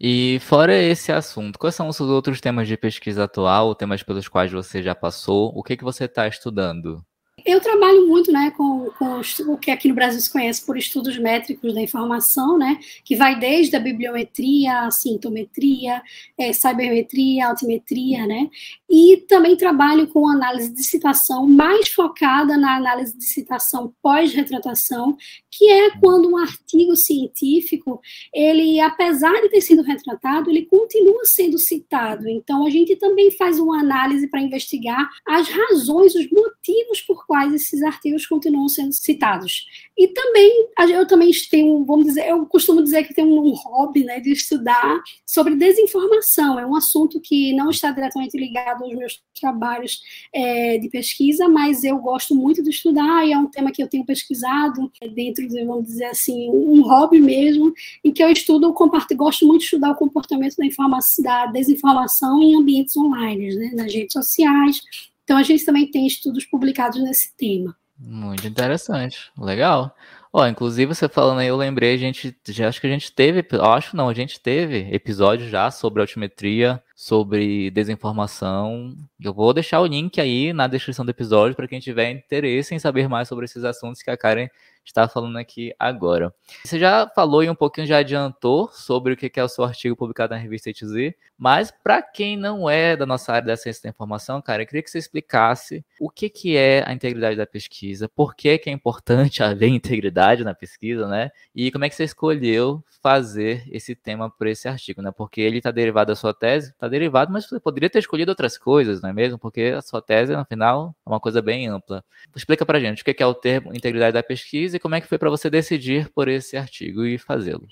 E 0.00 0.38
fora 0.42 0.76
esse 0.76 1.10
assunto, 1.10 1.58
quais 1.58 1.74
são 1.74 1.88
os 1.88 2.00
outros 2.00 2.40
temas 2.40 2.68
de 2.68 2.76
pesquisa 2.76 3.24
atual, 3.24 3.74
temas 3.74 4.02
pelos 4.02 4.28
quais 4.28 4.52
você 4.52 4.82
já 4.82 4.94
passou? 4.94 5.52
O 5.54 5.62
que, 5.62 5.76
que 5.76 5.84
você 5.84 6.04
está 6.04 6.28
estudando? 6.28 7.04
Eu 7.44 7.60
trabalho 7.60 8.08
muito 8.08 8.32
né, 8.32 8.50
com, 8.56 8.90
com, 8.98 9.20
o 9.52 9.58
que 9.58 9.70
aqui 9.70 9.88
no 9.88 9.94
Brasil 9.94 10.18
se 10.20 10.32
conhece 10.32 10.64
por 10.64 10.76
estudos 10.76 11.18
métricos 11.18 11.74
da 11.74 11.82
informação, 11.82 12.56
né, 12.56 12.80
que 13.04 13.14
vai 13.14 13.38
desde 13.38 13.76
a 13.76 13.80
bibliometria, 13.80 14.86
a 14.86 14.90
sintometria, 14.90 16.02
é, 16.38 16.52
cybermetria, 16.54 17.48
altimetria, 17.48 18.26
né, 18.26 18.48
e 18.88 19.18
também 19.28 19.54
trabalho 19.54 20.08
com 20.08 20.26
análise 20.26 20.72
de 20.72 20.82
citação 20.82 21.46
mais 21.46 21.90
focada 21.90 22.56
na 22.56 22.74
análise 22.74 23.16
de 23.16 23.24
citação 23.24 23.92
pós-retratação, 24.02 25.14
que 25.50 25.70
é 25.70 25.90
quando 25.98 26.30
um 26.30 26.38
artigo 26.38 26.96
científico, 26.96 28.00
ele, 28.32 28.80
apesar 28.80 29.42
de 29.42 29.50
ter 29.50 29.60
sido 29.60 29.82
retratado, 29.82 30.50
ele 30.50 30.64
continua 30.64 31.24
sendo 31.24 31.58
citado. 31.58 32.28
Então, 32.28 32.66
a 32.66 32.70
gente 32.70 32.96
também 32.96 33.30
faz 33.30 33.58
uma 33.58 33.80
análise 33.80 34.26
para 34.28 34.40
investigar 34.40 35.08
as 35.26 35.48
razões, 35.48 36.14
os 36.14 36.28
motivos 36.30 37.02
por 37.02 37.25
quais 37.26 37.52
esses 37.52 37.82
artigos 37.82 38.26
continuam 38.26 38.68
sendo 38.68 38.92
citados. 38.92 39.66
E 39.96 40.08
também, 40.08 40.68
eu 40.90 41.06
também 41.06 41.30
tenho, 41.50 41.84
vamos 41.84 42.06
dizer, 42.06 42.28
eu 42.28 42.44
costumo 42.46 42.82
dizer 42.82 43.04
que 43.04 43.14
tenho 43.14 43.42
um 43.42 43.52
hobby, 43.52 44.04
né, 44.04 44.20
de 44.20 44.32
estudar 44.32 45.00
sobre 45.26 45.56
desinformação. 45.56 46.58
É 46.58 46.66
um 46.66 46.76
assunto 46.76 47.20
que 47.20 47.54
não 47.54 47.70
está 47.70 47.90
diretamente 47.90 48.36
ligado 48.36 48.84
aos 48.84 48.94
meus 48.94 49.22
trabalhos 49.38 50.00
é, 50.32 50.78
de 50.78 50.88
pesquisa, 50.88 51.48
mas 51.48 51.82
eu 51.82 51.98
gosto 51.98 52.34
muito 52.34 52.62
de 52.62 52.70
estudar 52.70 53.26
e 53.26 53.32
é 53.32 53.38
um 53.38 53.46
tema 53.46 53.72
que 53.72 53.82
eu 53.82 53.88
tenho 53.88 54.04
pesquisado 54.04 54.90
dentro 55.14 55.48
de, 55.48 55.64
vamos 55.64 55.86
dizer 55.86 56.06
assim, 56.06 56.50
um 56.50 56.82
hobby 56.82 57.18
mesmo, 57.18 57.72
em 58.04 58.12
que 58.12 58.22
eu 58.22 58.30
estudo, 58.30 58.74
gosto 59.16 59.46
muito 59.46 59.60
de 59.60 59.64
estudar 59.64 59.92
o 59.92 59.96
comportamento 59.96 60.56
da, 60.56 60.66
informação, 60.66 61.24
da 61.24 61.46
desinformação 61.46 62.42
em 62.42 62.54
ambientes 62.54 62.96
online, 62.96 63.54
né, 63.54 63.70
nas 63.74 63.92
redes 63.92 64.12
sociais, 64.12 64.80
então, 65.26 65.36
a 65.36 65.42
gente 65.42 65.64
também 65.64 65.90
tem 65.90 66.06
estudos 66.06 66.44
publicados 66.44 67.02
nesse 67.02 67.36
tema. 67.36 67.76
Muito 67.98 68.46
interessante, 68.46 69.28
legal. 69.36 69.92
Ó, 70.32 70.46
inclusive 70.46 70.94
você 70.94 71.08
falando 71.08 71.40
aí, 71.40 71.48
eu 71.48 71.56
lembrei, 71.56 71.94
a 71.94 71.96
gente 71.96 72.36
já 72.46 72.68
acho 72.68 72.80
que 72.80 72.86
a 72.86 72.90
gente 72.90 73.10
teve, 73.10 73.44
acho 73.60 73.96
não, 73.96 74.08
a 74.08 74.14
gente 74.14 74.38
teve 74.38 74.86
episódio 74.94 75.48
já 75.48 75.68
sobre 75.68 76.00
altimetria, 76.00 76.80
sobre 76.94 77.72
desinformação. 77.72 78.94
Eu 79.20 79.34
vou 79.34 79.52
deixar 79.52 79.80
o 79.80 79.86
link 79.86 80.20
aí 80.20 80.52
na 80.52 80.68
descrição 80.68 81.04
do 81.04 81.10
episódio 81.10 81.56
para 81.56 81.66
quem 81.66 81.80
tiver 81.80 82.10
interesse 82.12 82.72
em 82.72 82.78
saber 82.78 83.08
mais 83.08 83.26
sobre 83.26 83.46
esses 83.46 83.64
assuntos 83.64 84.02
que 84.02 84.10
a 84.10 84.16
Karen 84.16 84.48
está 84.84 85.08
falando 85.08 85.38
aqui 85.38 85.74
agora. 85.78 86.32
Você 86.64 86.78
já 86.78 87.10
falou 87.14 87.42
e 87.42 87.50
um 87.50 87.54
pouquinho 87.54 87.86
já 87.86 87.98
adiantou 87.98 88.68
sobre 88.72 89.14
o 89.14 89.16
que 89.16 89.32
é 89.34 89.42
o 89.42 89.48
seu 89.48 89.64
artigo 89.64 89.96
publicado 89.96 90.34
na 90.34 90.40
revista 90.40 90.70
ETZ, 90.70 91.14
mas 91.38 91.70
para 91.70 92.00
quem 92.02 92.36
não 92.36 92.68
é 92.68 92.96
da 92.96 93.04
nossa 93.04 93.32
área 93.32 93.48
da 93.48 93.56
ciência 93.56 93.82
da 93.84 93.90
informação, 93.90 94.40
cara, 94.40 94.62
eu 94.62 94.66
queria 94.66 94.82
que 94.82 94.90
você 94.90 94.98
explicasse 94.98 95.84
o 96.00 96.08
que, 96.08 96.30
que 96.30 96.56
é 96.56 96.82
a 96.86 96.92
integridade 96.92 97.36
da 97.36 97.46
pesquisa, 97.46 98.08
por 98.08 98.34
que, 98.34 98.56
que 98.58 98.70
é 98.70 98.72
importante 98.72 99.42
haver 99.44 99.68
integridade 99.68 100.44
na 100.44 100.54
pesquisa, 100.54 101.06
né? 101.06 101.30
E 101.54 101.70
como 101.70 101.84
é 101.84 101.88
que 101.88 101.94
você 101.94 102.04
escolheu 102.04 102.82
fazer 103.02 103.62
esse 103.70 103.94
tema 103.94 104.30
para 104.30 104.50
esse 104.50 104.66
artigo, 104.66 105.02
né? 105.02 105.12
Porque 105.12 105.40
ele 105.40 105.58
está 105.58 105.70
derivado 105.70 106.08
da 106.12 106.16
sua 106.16 106.32
tese, 106.32 106.70
está 106.70 106.88
derivado, 106.88 107.32
mas 107.32 107.46
você 107.46 107.60
poderia 107.60 107.90
ter 107.90 107.98
escolhido 107.98 108.30
outras 108.30 108.56
coisas, 108.56 109.02
não 109.02 109.10
é 109.10 109.12
mesmo? 109.12 109.38
Porque 109.38 109.74
a 109.76 109.82
sua 109.82 110.00
tese, 110.00 110.34
no 110.34 110.44
final, 110.44 110.96
é 111.06 111.10
uma 111.10 111.20
coisa 111.20 111.42
bem 111.42 111.68
ampla. 111.68 112.04
Explica 112.34 112.64
para 112.64 112.80
gente 112.80 113.02
o 113.02 113.04
que 113.04 113.22
é 113.22 113.26
o 113.26 113.34
termo 113.34 113.74
integridade 113.74 114.14
da 114.14 114.22
pesquisa 114.22 114.76
e 114.76 114.80
como 114.80 114.94
é 114.94 115.00
que 115.00 115.06
foi 115.06 115.18
para 115.18 115.30
você 115.30 115.50
decidir 115.50 116.08
por 116.10 116.28
esse 116.28 116.56
artigo 116.56 117.04
e 117.04 117.18
fazê-lo. 117.18 117.66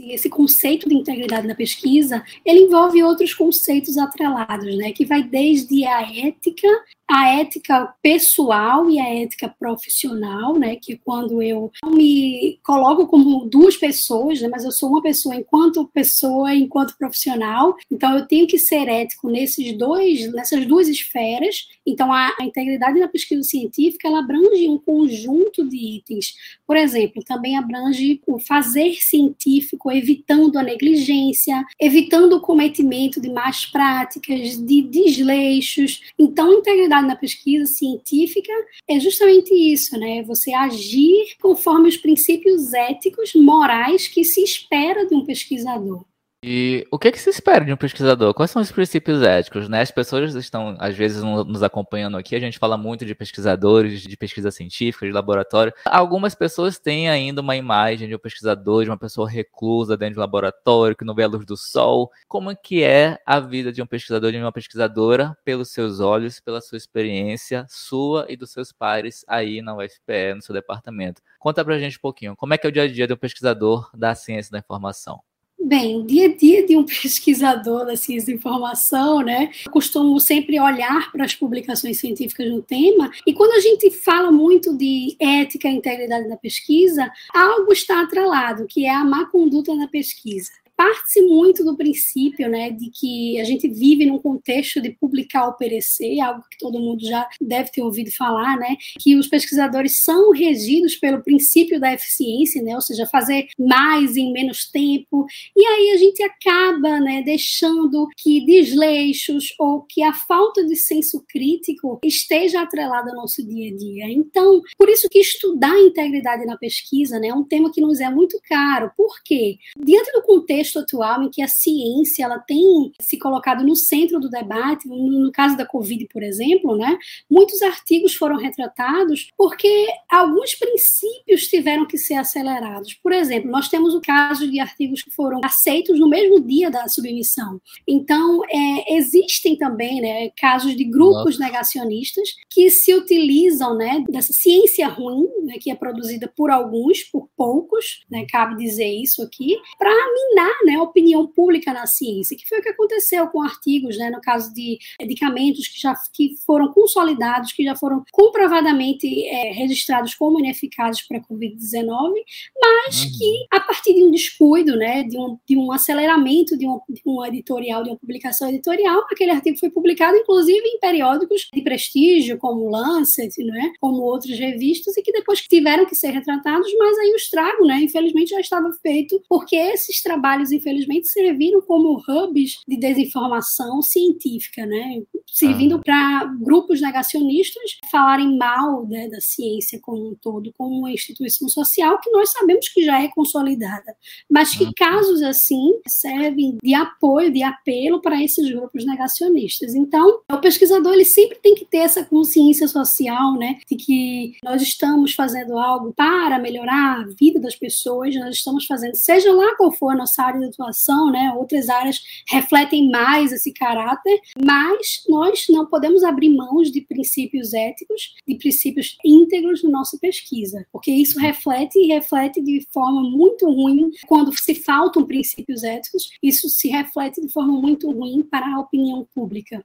Esse 0.00 0.28
conceito 0.28 0.88
de 0.88 0.94
integridade 0.94 1.46
na 1.46 1.54
pesquisa, 1.54 2.22
ele 2.44 2.60
envolve 2.60 3.02
outros 3.02 3.32
conceitos 3.32 3.96
atrelados, 3.96 4.76
né, 4.76 4.92
que 4.92 5.04
vai 5.04 5.22
desde 5.22 5.84
a 5.84 6.02
ética 6.02 6.68
a 7.08 7.28
ética 7.28 7.94
pessoal 8.02 8.88
e 8.88 8.98
a 8.98 9.22
ética 9.22 9.48
profissional, 9.48 10.58
né, 10.58 10.76
que 10.76 10.94
é 10.94 10.98
quando 11.04 11.42
eu 11.42 11.70
me 11.86 12.58
coloco 12.62 13.06
como 13.06 13.44
duas 13.44 13.76
pessoas, 13.76 14.40
né, 14.40 14.48
mas 14.48 14.64
eu 14.64 14.72
sou 14.72 14.88
uma 14.88 15.02
pessoa 15.02 15.36
enquanto 15.36 15.86
pessoa, 15.92 16.54
enquanto 16.54 16.96
profissional, 16.96 17.76
então 17.90 18.16
eu 18.16 18.26
tenho 18.26 18.46
que 18.46 18.58
ser 18.58 18.88
ético 18.88 19.28
nesses 19.28 19.76
dois, 19.76 20.32
nessas 20.32 20.66
duas 20.66 20.88
esferas. 20.88 21.68
Então 21.86 22.10
a, 22.12 22.34
a 22.40 22.44
integridade 22.44 22.98
na 22.98 23.08
pesquisa 23.08 23.42
científica 23.42 24.08
ela 24.08 24.20
abrange 24.20 24.68
um 24.68 24.78
conjunto 24.78 25.68
de 25.68 25.76
itens. 25.76 26.34
Por 26.66 26.76
exemplo, 26.76 27.22
também 27.22 27.56
abrange 27.56 28.20
o 28.26 28.38
fazer 28.38 28.94
científico, 28.94 29.83
evitando 29.90 30.56
a 30.56 30.62
negligência, 30.62 31.64
evitando 31.80 32.34
o 32.34 32.40
cometimento 32.40 33.20
de 33.20 33.30
más 33.30 33.66
práticas, 33.66 34.56
de 34.58 34.82
desleixos. 34.82 36.02
Então, 36.18 36.52
integridade 36.52 37.06
na 37.06 37.16
pesquisa 37.16 37.66
científica 37.66 38.52
é 38.88 38.98
justamente 38.98 39.52
isso, 39.54 39.98
né? 39.98 40.22
Você 40.22 40.52
agir 40.52 41.36
conforme 41.40 41.88
os 41.88 41.96
princípios 41.96 42.72
éticos, 42.72 43.32
morais 43.34 44.08
que 44.08 44.24
se 44.24 44.42
espera 44.42 45.06
de 45.06 45.14
um 45.14 45.24
pesquisador. 45.24 46.04
E 46.46 46.86
o 46.90 46.98
que, 46.98 47.08
é 47.08 47.10
que 47.10 47.18
se 47.18 47.30
espera 47.30 47.64
de 47.64 47.72
um 47.72 47.76
pesquisador? 47.76 48.34
Quais 48.34 48.50
são 48.50 48.60
os 48.60 48.70
princípios 48.70 49.22
éticos? 49.22 49.66
Né? 49.66 49.80
As 49.80 49.90
pessoas 49.90 50.34
estão, 50.34 50.76
às 50.78 50.94
vezes, 50.94 51.22
nos 51.22 51.62
acompanhando 51.62 52.18
aqui. 52.18 52.36
A 52.36 52.38
gente 52.38 52.58
fala 52.58 52.76
muito 52.76 53.06
de 53.06 53.14
pesquisadores, 53.14 54.02
de 54.02 54.14
pesquisa 54.14 54.50
científica, 54.50 55.06
de 55.06 55.12
laboratório. 55.12 55.72
Algumas 55.86 56.34
pessoas 56.34 56.78
têm 56.78 57.08
ainda 57.08 57.40
uma 57.40 57.56
imagem 57.56 58.08
de 58.08 58.14
um 58.14 58.18
pesquisador, 58.18 58.84
de 58.84 58.90
uma 58.90 58.98
pessoa 58.98 59.26
reclusa 59.26 59.96
dentro 59.96 60.16
de 60.16 60.18
um 60.18 60.20
laboratório, 60.20 60.94
que 60.94 61.02
não 61.02 61.14
vê 61.14 61.22
a 61.22 61.28
luz 61.28 61.46
do 61.46 61.56
sol. 61.56 62.12
Como 62.28 62.50
é 62.50 62.54
que 62.54 62.82
é 62.82 63.18
a 63.24 63.40
vida 63.40 63.72
de 63.72 63.80
um 63.80 63.86
pesquisador, 63.86 64.30
de 64.30 64.36
uma 64.36 64.52
pesquisadora, 64.52 65.34
pelos 65.46 65.70
seus 65.70 65.98
olhos, 65.98 66.40
pela 66.40 66.60
sua 66.60 66.76
experiência, 66.76 67.64
sua 67.70 68.26
e 68.28 68.36
dos 68.36 68.52
seus 68.52 68.70
pares 68.70 69.24
aí 69.26 69.62
na 69.62 69.74
UFPE, 69.74 70.34
no 70.34 70.42
seu 70.42 70.54
departamento? 70.54 71.22
Conta 71.38 71.64
pra 71.64 71.78
gente 71.78 71.96
um 71.96 72.02
pouquinho. 72.02 72.36
Como 72.36 72.52
é 72.52 72.58
que 72.58 72.66
é 72.66 72.68
o 72.68 72.72
dia 72.72 72.82
a 72.82 72.92
dia 72.92 73.06
de 73.06 73.14
um 73.14 73.16
pesquisador 73.16 73.88
da 73.94 74.14
ciência 74.14 74.52
da 74.52 74.58
informação? 74.58 75.22
Bem, 75.66 75.96
o 75.96 76.02
dia 76.04 76.26
a 76.26 76.36
dia 76.36 76.66
de 76.66 76.76
um 76.76 76.84
pesquisador 76.84 77.86
da 77.86 77.96
ciência 77.96 78.26
da 78.26 78.38
informação, 78.38 79.22
né? 79.22 79.50
Eu 79.64 79.72
costumo 79.72 80.20
sempre 80.20 80.60
olhar 80.60 81.10
para 81.10 81.24
as 81.24 81.34
publicações 81.34 81.98
científicas 81.98 82.50
no 82.50 82.60
tema, 82.60 83.10
e 83.26 83.32
quando 83.32 83.52
a 83.52 83.60
gente 83.60 83.90
fala 83.90 84.30
muito 84.30 84.76
de 84.76 85.16
ética 85.18 85.66
e 85.66 85.76
integridade 85.76 86.28
da 86.28 86.36
pesquisa, 86.36 87.10
algo 87.32 87.72
está 87.72 88.02
atrelado, 88.02 88.66
que 88.66 88.84
é 88.84 88.94
a 88.94 89.02
má 89.06 89.24
conduta 89.24 89.74
na 89.74 89.88
pesquisa 89.88 90.50
parte-se 90.76 91.22
muito 91.22 91.64
do 91.64 91.76
princípio, 91.76 92.48
né, 92.48 92.70
de 92.70 92.90
que 92.90 93.40
a 93.40 93.44
gente 93.44 93.68
vive 93.68 94.06
num 94.06 94.18
contexto 94.18 94.80
de 94.80 94.90
publicar 94.90 95.46
ou 95.46 95.54
perecer, 95.54 96.20
algo 96.20 96.42
que 96.50 96.58
todo 96.58 96.78
mundo 96.78 97.04
já 97.06 97.28
deve 97.40 97.70
ter 97.70 97.82
ouvido 97.82 98.10
falar, 98.10 98.58
né, 98.58 98.76
que 98.98 99.16
os 99.16 99.26
pesquisadores 99.26 100.02
são 100.02 100.32
regidos 100.32 100.96
pelo 100.96 101.22
princípio 101.22 101.80
da 101.80 101.92
eficiência, 101.92 102.62
né, 102.62 102.74
ou 102.74 102.80
seja, 102.80 103.06
fazer 103.06 103.46
mais 103.58 104.16
em 104.16 104.32
menos 104.32 104.70
tempo, 104.70 105.26
e 105.56 105.64
aí 105.64 105.90
a 105.90 105.96
gente 105.96 106.22
acaba, 106.22 107.00
né, 107.00 107.22
deixando 107.22 108.08
que 108.16 108.44
desleixos 108.44 109.54
ou 109.58 109.82
que 109.82 110.02
a 110.02 110.12
falta 110.12 110.64
de 110.64 110.76
senso 110.76 111.24
crítico 111.28 112.00
esteja 112.04 112.62
atrelada 112.62 113.10
ao 113.10 113.16
nosso 113.16 113.46
dia 113.46 113.72
a 113.72 113.76
dia. 113.76 114.08
Então, 114.10 114.60
por 114.76 114.88
isso 114.88 115.08
que 115.08 115.18
estudar 115.18 115.72
a 115.72 115.80
integridade 115.80 116.44
na 116.44 116.56
pesquisa, 116.56 117.18
né, 117.18 117.28
é 117.28 117.34
um 117.34 117.44
tema 117.44 117.70
que 117.72 117.80
nos 117.80 118.00
é 118.00 118.10
muito 118.10 118.40
caro. 118.48 118.90
Por 118.96 119.22
quê? 119.22 119.58
Diante 119.76 120.12
do 120.12 120.22
contexto 120.22 120.63
contexto 120.64 120.78
atual 120.78 121.22
em 121.22 121.30
que 121.30 121.42
a 121.42 121.48
ciência 121.48 122.24
ela 122.24 122.38
tem 122.38 122.92
se 123.00 123.18
colocado 123.18 123.64
no 123.64 123.76
centro 123.76 124.18
do 124.18 124.30
debate, 124.30 124.88
no 124.88 125.30
caso 125.30 125.56
da 125.56 125.66
Covid, 125.66 126.06
por 126.10 126.22
exemplo, 126.22 126.76
né, 126.76 126.96
muitos 127.30 127.60
artigos 127.62 128.14
foram 128.14 128.36
retratados 128.36 129.28
porque 129.36 129.86
alguns 130.10 130.54
princípios 130.54 131.46
tiveram 131.48 131.86
que 131.86 131.98
ser 131.98 132.14
acelerados. 132.14 132.94
Por 132.94 133.12
exemplo, 133.12 133.50
nós 133.50 133.68
temos 133.68 133.94
o 133.94 134.00
caso 134.00 134.50
de 134.50 134.58
artigos 134.58 135.02
que 135.02 135.10
foram 135.10 135.40
aceitos 135.44 135.98
no 135.98 136.08
mesmo 136.08 136.40
dia 136.40 136.70
da 136.70 136.88
submissão. 136.88 137.60
Então, 137.86 138.42
é, 138.48 138.96
existem 138.96 139.56
também 139.56 140.00
né, 140.00 140.30
casos 140.38 140.74
de 140.76 140.84
grupos 140.84 141.38
Nossa. 141.38 141.44
negacionistas 141.44 142.28
que 142.48 142.70
se 142.70 142.94
utilizam 142.94 143.76
né, 143.76 144.02
dessa 144.08 144.32
ciência 144.32 144.88
ruim, 144.88 145.28
né, 145.42 145.54
que 145.60 145.70
é 145.70 145.74
produzida 145.74 146.32
por 146.34 146.50
alguns, 146.50 147.02
por 147.04 147.28
poucos, 147.36 148.04
né, 148.10 148.26
cabe 148.30 148.56
dizer 148.56 148.86
isso 148.86 149.22
aqui, 149.22 149.56
para 149.78 149.90
minar 149.90 150.54
né, 150.64 150.74
a 150.76 150.82
opinião 150.82 151.26
pública 151.26 151.72
na 151.72 151.86
ciência, 151.86 152.36
que 152.36 152.48
foi 152.48 152.58
o 152.58 152.62
que 152.62 152.68
aconteceu 152.68 153.26
com 153.28 153.42
artigos, 153.42 153.96
né, 153.98 154.10
no 154.10 154.20
caso 154.20 154.52
de 154.52 154.78
medicamentos 155.00 155.68
que 155.68 155.80
já 155.80 155.94
que 156.12 156.36
foram 156.46 156.72
consolidados, 156.72 157.52
que 157.52 157.64
já 157.64 157.76
foram 157.76 158.04
comprovadamente 158.12 159.06
é, 159.26 159.52
registrados 159.52 160.14
como 160.14 160.38
ineficazes 160.38 161.06
para 161.06 161.18
a 161.18 161.22
Covid-19, 161.22 162.12
mas 162.60 163.04
uhum. 163.04 163.10
que, 163.18 163.46
a 163.50 163.60
partir 163.60 163.94
de 163.94 164.04
um 164.04 164.10
descuido, 164.10 164.76
né, 164.76 165.02
de 165.02 165.18
um, 165.18 165.38
de 165.46 165.56
um 165.56 165.72
aceleramento 165.72 166.56
de 166.56 166.66
um, 166.66 166.80
de 166.88 167.02
um 167.06 167.24
editorial, 167.24 167.82
de 167.82 167.90
uma 167.90 167.98
publicação 167.98 168.48
editorial, 168.48 169.04
aquele 169.10 169.30
artigo 169.30 169.58
foi 169.58 169.70
publicado, 169.70 170.16
inclusive, 170.16 170.66
em 170.66 170.78
periódicos 170.78 171.48
de 171.52 171.62
prestígio, 171.62 172.38
como 172.38 172.70
Lancet, 172.70 173.32
né, 173.44 173.72
como 173.80 174.02
outras 174.02 174.38
revistas, 174.38 174.96
e 174.96 175.02
que 175.02 175.12
depois 175.12 175.40
tiveram 175.40 175.86
que 175.86 175.94
ser 175.94 176.10
retratados, 176.10 176.68
mas 176.78 176.98
aí 176.98 177.12
o 177.12 177.16
estrago, 177.24 177.64
né, 177.66 177.80
infelizmente, 177.82 178.30
já 178.30 178.40
estava 178.40 178.70
feito, 178.82 179.22
porque 179.28 179.56
esses 179.56 180.02
trabalhos 180.02 180.52
infelizmente, 180.52 181.08
serviram 181.08 181.60
como 181.60 182.00
hubs 182.08 182.58
de 182.66 182.76
desinformação 182.76 183.82
científica, 183.82 184.64
né? 184.64 185.02
Servindo 185.26 185.76
ah. 185.76 185.80
para 185.84 186.24
grupos 186.40 186.80
negacionistas 186.80 187.78
falarem 187.90 188.36
mal 188.36 188.86
né, 188.86 189.08
da 189.08 189.20
ciência 189.20 189.78
como 189.80 190.10
um 190.10 190.14
todo, 190.14 190.52
como 190.56 190.78
uma 190.78 190.90
instituição 190.90 191.48
social 191.48 191.98
que 192.00 192.10
nós 192.10 192.30
sabemos 192.30 192.68
que 192.68 192.84
já 192.84 193.02
é 193.02 193.08
consolidada, 193.08 193.96
mas 194.30 194.54
que 194.56 194.64
ah. 194.64 194.70
casos 194.76 195.22
assim 195.22 195.80
servem 195.86 196.58
de 196.62 196.74
apoio, 196.74 197.32
de 197.32 197.42
apelo 197.42 198.00
para 198.00 198.22
esses 198.22 198.48
grupos 198.50 198.84
negacionistas. 198.84 199.74
Então, 199.74 200.20
o 200.30 200.38
pesquisador 200.38 200.92
ele 200.92 201.04
sempre 201.04 201.38
tem 201.38 201.54
que 201.54 201.64
ter 201.64 201.78
essa 201.78 202.04
consciência 202.04 202.68
social, 202.68 203.34
né, 203.34 203.58
de 203.68 203.76
que 203.76 204.36
nós 204.42 204.62
estamos 204.62 205.14
fazendo 205.14 205.58
algo 205.58 205.92
para 205.92 206.38
melhorar 206.38 207.00
a 207.00 207.13
vida 207.18 207.40
das 207.40 207.56
pessoas, 207.56 208.14
nós 208.14 208.36
estamos 208.36 208.66
fazendo, 208.66 208.94
seja 208.94 209.32
lá 209.32 209.56
qual 209.56 209.72
for 209.72 209.92
a 209.92 209.96
nossa 209.96 210.22
área 210.22 210.40
de 210.40 210.46
atuação, 210.46 211.10
né? 211.10 211.32
Outras 211.36 211.68
áreas 211.68 212.00
refletem 212.28 212.90
mais 212.90 213.32
esse 213.32 213.52
caráter, 213.52 214.20
mas 214.44 215.02
nós 215.08 215.46
não 215.48 215.66
podemos 215.66 216.02
abrir 216.04 216.30
mãos 216.30 216.70
de 216.70 216.80
princípios 216.80 217.52
éticos, 217.52 218.14
de 218.26 218.36
princípios 218.36 218.96
íntegros 219.04 219.62
na 219.62 219.70
nossa 219.70 219.98
pesquisa, 219.98 220.66
porque 220.72 220.90
isso 220.90 221.18
reflete 221.18 221.78
e 221.78 221.86
reflete 221.86 222.40
de 222.42 222.66
forma 222.72 223.02
muito 223.02 223.46
ruim 223.46 223.90
quando 224.06 224.36
se 224.38 224.54
faltam 224.54 225.06
princípios 225.06 225.62
éticos, 225.62 226.10
isso 226.22 226.48
se 226.48 226.68
reflete 226.68 227.20
de 227.20 227.28
forma 227.28 227.52
muito 227.60 227.90
ruim 227.90 228.22
para 228.22 228.54
a 228.54 228.60
opinião 228.60 229.06
pública. 229.14 229.64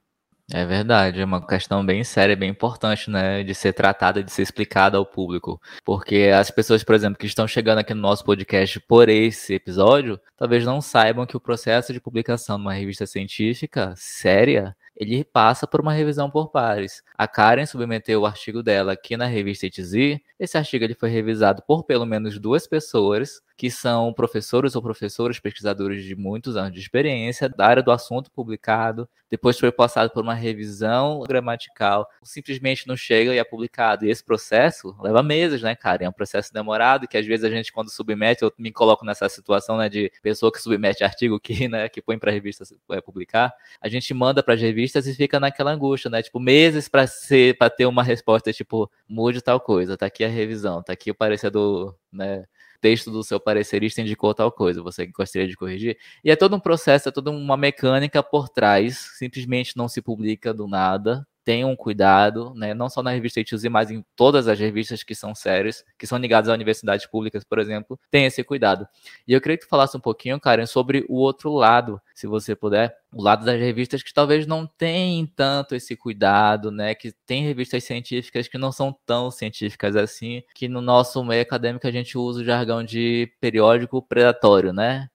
É 0.52 0.64
verdade, 0.66 1.20
é 1.20 1.24
uma 1.24 1.46
questão 1.46 1.86
bem 1.86 2.02
séria, 2.02 2.34
bem 2.34 2.50
importante, 2.50 3.08
né, 3.08 3.44
de 3.44 3.54
ser 3.54 3.72
tratada, 3.72 4.20
de 4.22 4.32
ser 4.32 4.42
explicada 4.42 4.98
ao 4.98 5.06
público. 5.06 5.60
Porque 5.84 6.32
as 6.34 6.50
pessoas, 6.50 6.82
por 6.82 6.94
exemplo, 6.94 7.16
que 7.16 7.26
estão 7.26 7.46
chegando 7.46 7.78
aqui 7.78 7.94
no 7.94 8.00
nosso 8.00 8.24
podcast 8.24 8.80
por 8.80 9.08
esse 9.08 9.54
episódio, 9.54 10.20
talvez 10.36 10.64
não 10.64 10.80
saibam 10.80 11.24
que 11.24 11.36
o 11.36 11.40
processo 11.40 11.92
de 11.92 12.00
publicação 12.00 12.56
de 12.56 12.62
uma 12.62 12.72
revista 12.72 13.06
científica 13.06 13.94
séria 13.96 14.74
ele 15.00 15.24
passa 15.24 15.66
por 15.66 15.80
uma 15.80 15.94
revisão 15.94 16.30
por 16.30 16.50
pares. 16.50 17.02
A 17.16 17.26
Karen 17.26 17.64
submeteu 17.64 18.20
o 18.20 18.26
artigo 18.26 18.62
dela 18.62 18.92
aqui 18.92 19.16
na 19.16 19.24
revista 19.24 19.64
ITZ. 19.64 20.20
Esse 20.38 20.58
artigo 20.58 20.84
ele 20.84 20.94
foi 20.94 21.08
revisado 21.08 21.62
por 21.66 21.84
pelo 21.84 22.04
menos 22.04 22.38
duas 22.38 22.66
pessoas, 22.66 23.40
que 23.60 23.70
são 23.70 24.10
professores 24.10 24.74
ou 24.74 24.80
professoras 24.80 25.38
pesquisadores 25.38 26.02
de 26.02 26.16
muitos 26.16 26.56
anos 26.56 26.72
de 26.72 26.80
experiência 26.80 27.46
da 27.46 27.66
área 27.66 27.82
do 27.82 27.92
assunto 27.92 28.30
publicado. 28.30 29.06
Depois 29.30 29.58
foi 29.60 29.70
passado 29.70 30.10
por 30.10 30.22
uma 30.22 30.32
revisão 30.32 31.22
gramatical. 31.28 32.08
Simplesmente 32.22 32.88
não 32.88 32.96
chega 32.96 33.34
e 33.34 33.38
é 33.38 33.44
publicado. 33.44 34.06
E 34.06 34.10
esse 34.10 34.24
processo 34.24 34.96
leva 35.00 35.22
meses, 35.22 35.60
né, 35.60 35.76
Karen? 35.76 36.06
É 36.06 36.08
um 36.08 36.12
processo 36.12 36.52
demorado 36.52 37.06
que 37.06 37.18
às 37.18 37.26
vezes 37.26 37.44
a 37.44 37.50
gente, 37.50 37.70
quando 37.70 37.90
submete, 37.90 38.42
eu 38.42 38.52
me 38.56 38.72
coloco 38.72 39.04
nessa 39.04 39.28
situação 39.28 39.76
né, 39.76 39.90
de 39.90 40.10
pessoa 40.22 40.50
que 40.50 40.60
submete 40.60 41.04
artigo 41.04 41.38
que, 41.38 41.68
né, 41.68 41.86
que 41.88 42.00
põe 42.00 42.18
para 42.18 42.30
a 42.30 42.32
revista 42.32 42.64
é, 42.90 43.00
publicar. 43.00 43.52
A 43.78 43.90
gente 43.90 44.12
manda 44.14 44.42
para 44.42 44.54
as 44.54 44.60
revistas 44.60 44.80
revistas 44.80 45.06
e 45.06 45.14
fica 45.14 45.38
naquela 45.38 45.72
angústia, 45.72 46.10
né? 46.10 46.22
Tipo, 46.22 46.40
meses 46.40 46.88
para 46.88 47.06
ser 47.06 47.56
para 47.58 47.70
ter 47.70 47.86
uma 47.86 48.02
resposta, 48.02 48.52
tipo, 48.52 48.90
mude 49.08 49.42
tal 49.42 49.60
coisa, 49.60 49.96
tá 49.96 50.06
aqui 50.06 50.24
a 50.24 50.28
revisão, 50.28 50.82
tá 50.82 50.92
aqui 50.92 51.10
o 51.10 51.14
parecer 51.14 51.50
do, 51.50 51.94
né, 52.12 52.44
texto 52.80 53.10
do 53.10 53.22
seu 53.22 53.38
parecerista 53.38 54.00
indicou 54.00 54.34
tal 54.34 54.50
coisa, 54.50 54.82
você 54.82 55.06
gostaria 55.06 55.46
de 55.46 55.56
corrigir. 55.56 55.98
E 56.24 56.30
é 56.30 56.36
todo 56.36 56.56
um 56.56 56.60
processo, 56.60 57.08
é 57.08 57.12
toda 57.12 57.30
uma 57.30 57.56
mecânica 57.56 58.22
por 58.22 58.48
trás, 58.48 58.98
simplesmente 59.18 59.76
não 59.76 59.88
se 59.88 60.00
publica 60.00 60.54
do 60.54 60.66
nada, 60.66 61.26
tenham 61.50 61.74
cuidado, 61.74 62.54
né, 62.54 62.72
não 62.72 62.88
só 62.88 63.02
na 63.02 63.10
revista 63.10 63.40
ITZ, 63.40 63.64
mas 63.64 63.90
em 63.90 64.04
todas 64.14 64.46
as 64.46 64.56
revistas 64.56 65.02
que 65.02 65.16
são 65.16 65.34
sérias, 65.34 65.84
que 65.98 66.06
são 66.06 66.16
ligadas 66.16 66.48
a 66.48 66.54
universidades 66.54 67.06
públicas, 67.06 67.42
por 67.42 67.58
exemplo, 67.58 67.98
tenha 68.08 68.28
esse 68.28 68.44
cuidado. 68.44 68.86
E 69.26 69.32
eu 69.32 69.40
queria 69.40 69.58
que 69.58 69.64
tu 69.64 69.68
falasse 69.68 69.96
um 69.96 70.00
pouquinho, 70.00 70.38
Karen, 70.38 70.64
sobre 70.64 71.04
o 71.08 71.16
outro 71.16 71.52
lado, 71.52 72.00
se 72.14 72.28
você 72.28 72.54
puder, 72.54 72.96
o 73.12 73.20
lado 73.20 73.44
das 73.44 73.58
revistas 73.58 74.00
que 74.00 74.14
talvez 74.14 74.46
não 74.46 74.64
tenham 74.64 75.26
tanto 75.26 75.74
esse 75.74 75.96
cuidado, 75.96 76.70
né, 76.70 76.94
que 76.94 77.12
tem 77.26 77.42
revistas 77.42 77.82
científicas 77.82 78.46
que 78.46 78.56
não 78.56 78.70
são 78.70 78.96
tão 79.04 79.28
científicas 79.28 79.96
assim, 79.96 80.44
que 80.54 80.68
no 80.68 80.80
nosso 80.80 81.24
meio 81.24 81.42
acadêmico 81.42 81.84
a 81.84 81.90
gente 81.90 82.16
usa 82.16 82.42
o 82.42 82.44
jargão 82.44 82.84
de 82.84 83.28
periódico 83.40 84.00
predatório, 84.00 84.72
né? 84.72 85.08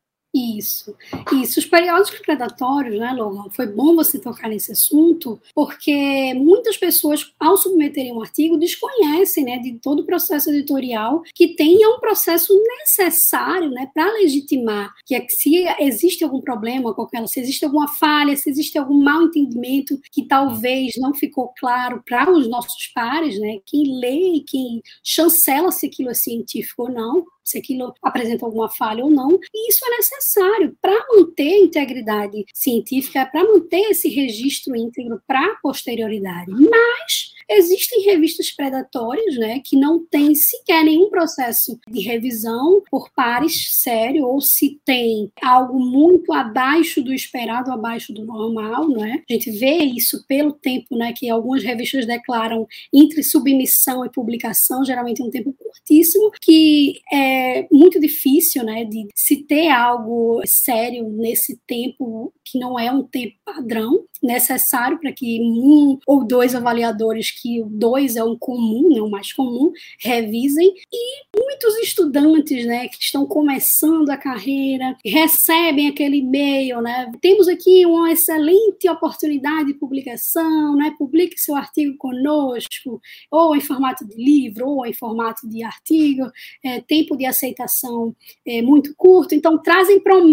Isso, 0.58 0.96
isso. 1.42 1.60
Os 1.60 1.66
periódicos 1.66 2.20
predatórios, 2.20 3.00
né, 3.00 3.12
Logan? 3.12 3.50
Foi 3.52 3.68
bom 3.68 3.96
você 3.96 4.20
tocar 4.20 4.50
nesse 4.50 4.72
assunto, 4.72 5.40
porque 5.54 6.34
muitas 6.36 6.78
pessoas, 6.78 7.34
ao 7.40 7.58
submeterem 7.58 8.14
um 8.14 8.22
artigo, 8.22 8.58
desconhecem, 8.58 9.44
né, 9.44 9.60
de 9.60 9.74
todo 9.80 10.02
o 10.02 10.06
processo 10.06 10.50
editorial 10.50 11.24
que 11.34 11.56
tem 11.56 11.82
é 11.84 11.88
um 11.88 12.00
processo 12.00 12.54
necessário, 12.80 13.70
né, 13.70 13.90
para 13.94 14.12
legitimar 14.14 14.94
que 15.06 15.16
é 15.16 15.26
se 15.30 15.66
existe 15.80 16.24
algum 16.24 16.42
problema 16.42 16.94
com 16.94 17.04
aquela, 17.04 17.28
se 17.28 17.40
existe 17.40 17.66
alguma 17.66 17.88
falha, 17.88 18.36
se 18.36 18.50
existe 18.50 18.78
algum 18.78 19.02
mal 19.02 19.24
entendimento 19.24 20.00
que 20.12 20.28
talvez 20.28 20.96
não 20.98 21.14
ficou 21.14 21.54
claro 21.58 22.04
para 22.08 22.32
os 22.32 22.48
nossos 22.48 22.88
pares, 22.88 23.40
né, 23.40 23.60
quem 23.66 24.00
lê 24.00 24.36
e 24.38 24.42
quem 24.42 24.82
chancela 25.04 25.72
se 25.72 25.86
aquilo 25.88 26.10
é 26.10 26.14
científico 26.14 26.84
ou 26.84 26.90
não, 26.90 27.26
se 27.46 27.60
aquilo 27.60 27.94
apresenta 28.02 28.44
alguma 28.44 28.68
falha 28.68 29.04
ou 29.04 29.10
não. 29.10 29.40
E 29.54 29.70
isso 29.70 29.86
é 29.86 29.98
necessário 29.98 30.45
para 30.82 31.06
manter 31.14 31.54
a 31.54 31.60
integridade 31.60 32.46
científica, 32.54 33.26
para 33.26 33.44
manter 33.44 33.92
esse 33.92 34.10
registro 34.10 34.76
íntegro 34.76 35.22
para 35.28 35.44
a 35.46 35.56
posterioridade. 35.62 36.52
Mas 36.52 37.36
Existem 37.50 38.02
revistas 38.02 38.52
predatórias, 38.52 39.38
né, 39.38 39.62
que 39.64 39.78
não 39.78 40.04
têm 40.04 40.34
sequer 40.34 40.84
nenhum 40.84 41.10
processo 41.10 41.80
de 41.88 42.02
revisão 42.02 42.82
por 42.90 43.12
pares 43.12 43.82
sério, 43.82 44.26
ou 44.26 44.42
se 44.42 44.80
tem 44.84 45.32
algo 45.42 45.80
muito 45.80 46.34
abaixo 46.34 47.04
do 47.04 47.14
esperado, 47.14 47.72
abaixo 47.72 48.12
do 48.12 48.26
normal, 48.26 48.90
né? 48.90 49.24
A 49.30 49.34
gente 49.34 49.52
vê 49.52 49.78
isso 49.78 50.26
pelo 50.28 50.54
tempo, 50.54 50.98
né, 50.98 51.14
que 51.16 51.30
algumas 51.30 51.64
revistas 51.64 52.06
declaram 52.06 52.68
entre 52.92 53.22
submissão 53.22 54.04
e 54.04 54.10
publicação, 54.10 54.84
geralmente 54.84 55.22
um 55.22 55.30
tempo 55.30 55.54
curtíssimo, 55.54 56.32
que 56.42 57.00
é 57.14 57.68
muito 57.72 58.00
difícil, 58.00 58.64
né, 58.64 58.86
de 58.86 59.08
se 59.14 59.44
ter 59.44 59.70
algo 59.70 60.35
sério 60.46 61.08
nesse 61.10 61.60
tempo 61.68 62.34
que 62.44 62.60
não 62.60 62.80
é 62.80 62.92
um 62.92 63.04
tempo 63.04 63.36
padrão 63.44 64.06
necessário 64.22 65.00
para 65.00 65.12
que 65.12 65.40
um 65.42 66.00
ou 66.06 66.26
dois 66.26 66.56
avaliadores 66.56 67.32
que 67.32 67.64
dois 67.68 68.16
é 68.16 68.24
o 68.24 68.38
comum, 68.38 68.90
né, 68.90 69.02
o 69.02 69.10
mais 69.10 69.32
comum, 69.34 69.72
revisem, 70.00 70.74
e 70.92 71.24
muitos 71.38 71.76
estudantes 71.80 72.66
né, 72.66 72.88
que 72.88 72.98
estão 73.00 73.26
começando 73.26 74.10
a 74.10 74.18
carreira 74.18 74.96
recebem 75.06 75.88
aquele 75.88 76.18
e-mail, 76.18 76.82
né? 76.82 77.12
Temos 77.22 77.48
aqui 77.48 77.86
uma 77.86 78.12
excelente 78.12 78.90
oportunidade 78.90 79.68
de 79.68 79.74
publicação, 79.74 80.76
né? 80.76 80.94
Publique 80.98 81.40
seu 81.40 81.56
artigo 81.56 81.98
conosco, 81.98 83.02
ou 83.30 83.56
em 83.56 83.62
formato 83.62 84.06
de 84.06 84.16
livro, 84.16 84.68
ou 84.68 84.86
em 84.86 84.94
formato 84.94 85.48
de 85.48 85.64
artigo, 85.64 86.30
é, 86.64 86.82
tempo 86.82 87.16
de 87.16 87.26
aceitação 87.26 88.16
é 88.46 88.62
muito 88.62 88.94
curto, 88.96 89.36
então 89.36 89.62
trazem 89.62 90.00
promessas 90.00 90.25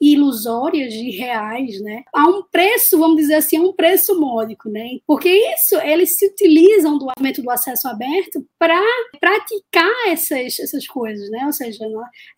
ilusórias 0.00 0.92
e 0.94 1.10
reais, 1.10 1.80
né? 1.80 2.04
A 2.12 2.26
um 2.26 2.42
preço, 2.42 2.98
vamos 2.98 3.16
dizer 3.16 3.34
assim, 3.34 3.56
a 3.56 3.62
um 3.62 3.72
preço 3.72 4.18
módico, 4.18 4.68
né? 4.68 4.98
Porque 5.06 5.28
isso, 5.28 5.76
eles 5.76 6.16
se 6.16 6.26
utilizam 6.26 6.98
do 6.98 7.08
aumento 7.16 7.42
do 7.42 7.50
acesso 7.50 7.88
aberto 7.88 8.44
para 8.58 8.80
praticar 9.20 10.08
essas, 10.08 10.58
essas 10.58 10.86
coisas, 10.86 11.28
né? 11.30 11.44
Ou 11.46 11.52
seja, 11.52 11.84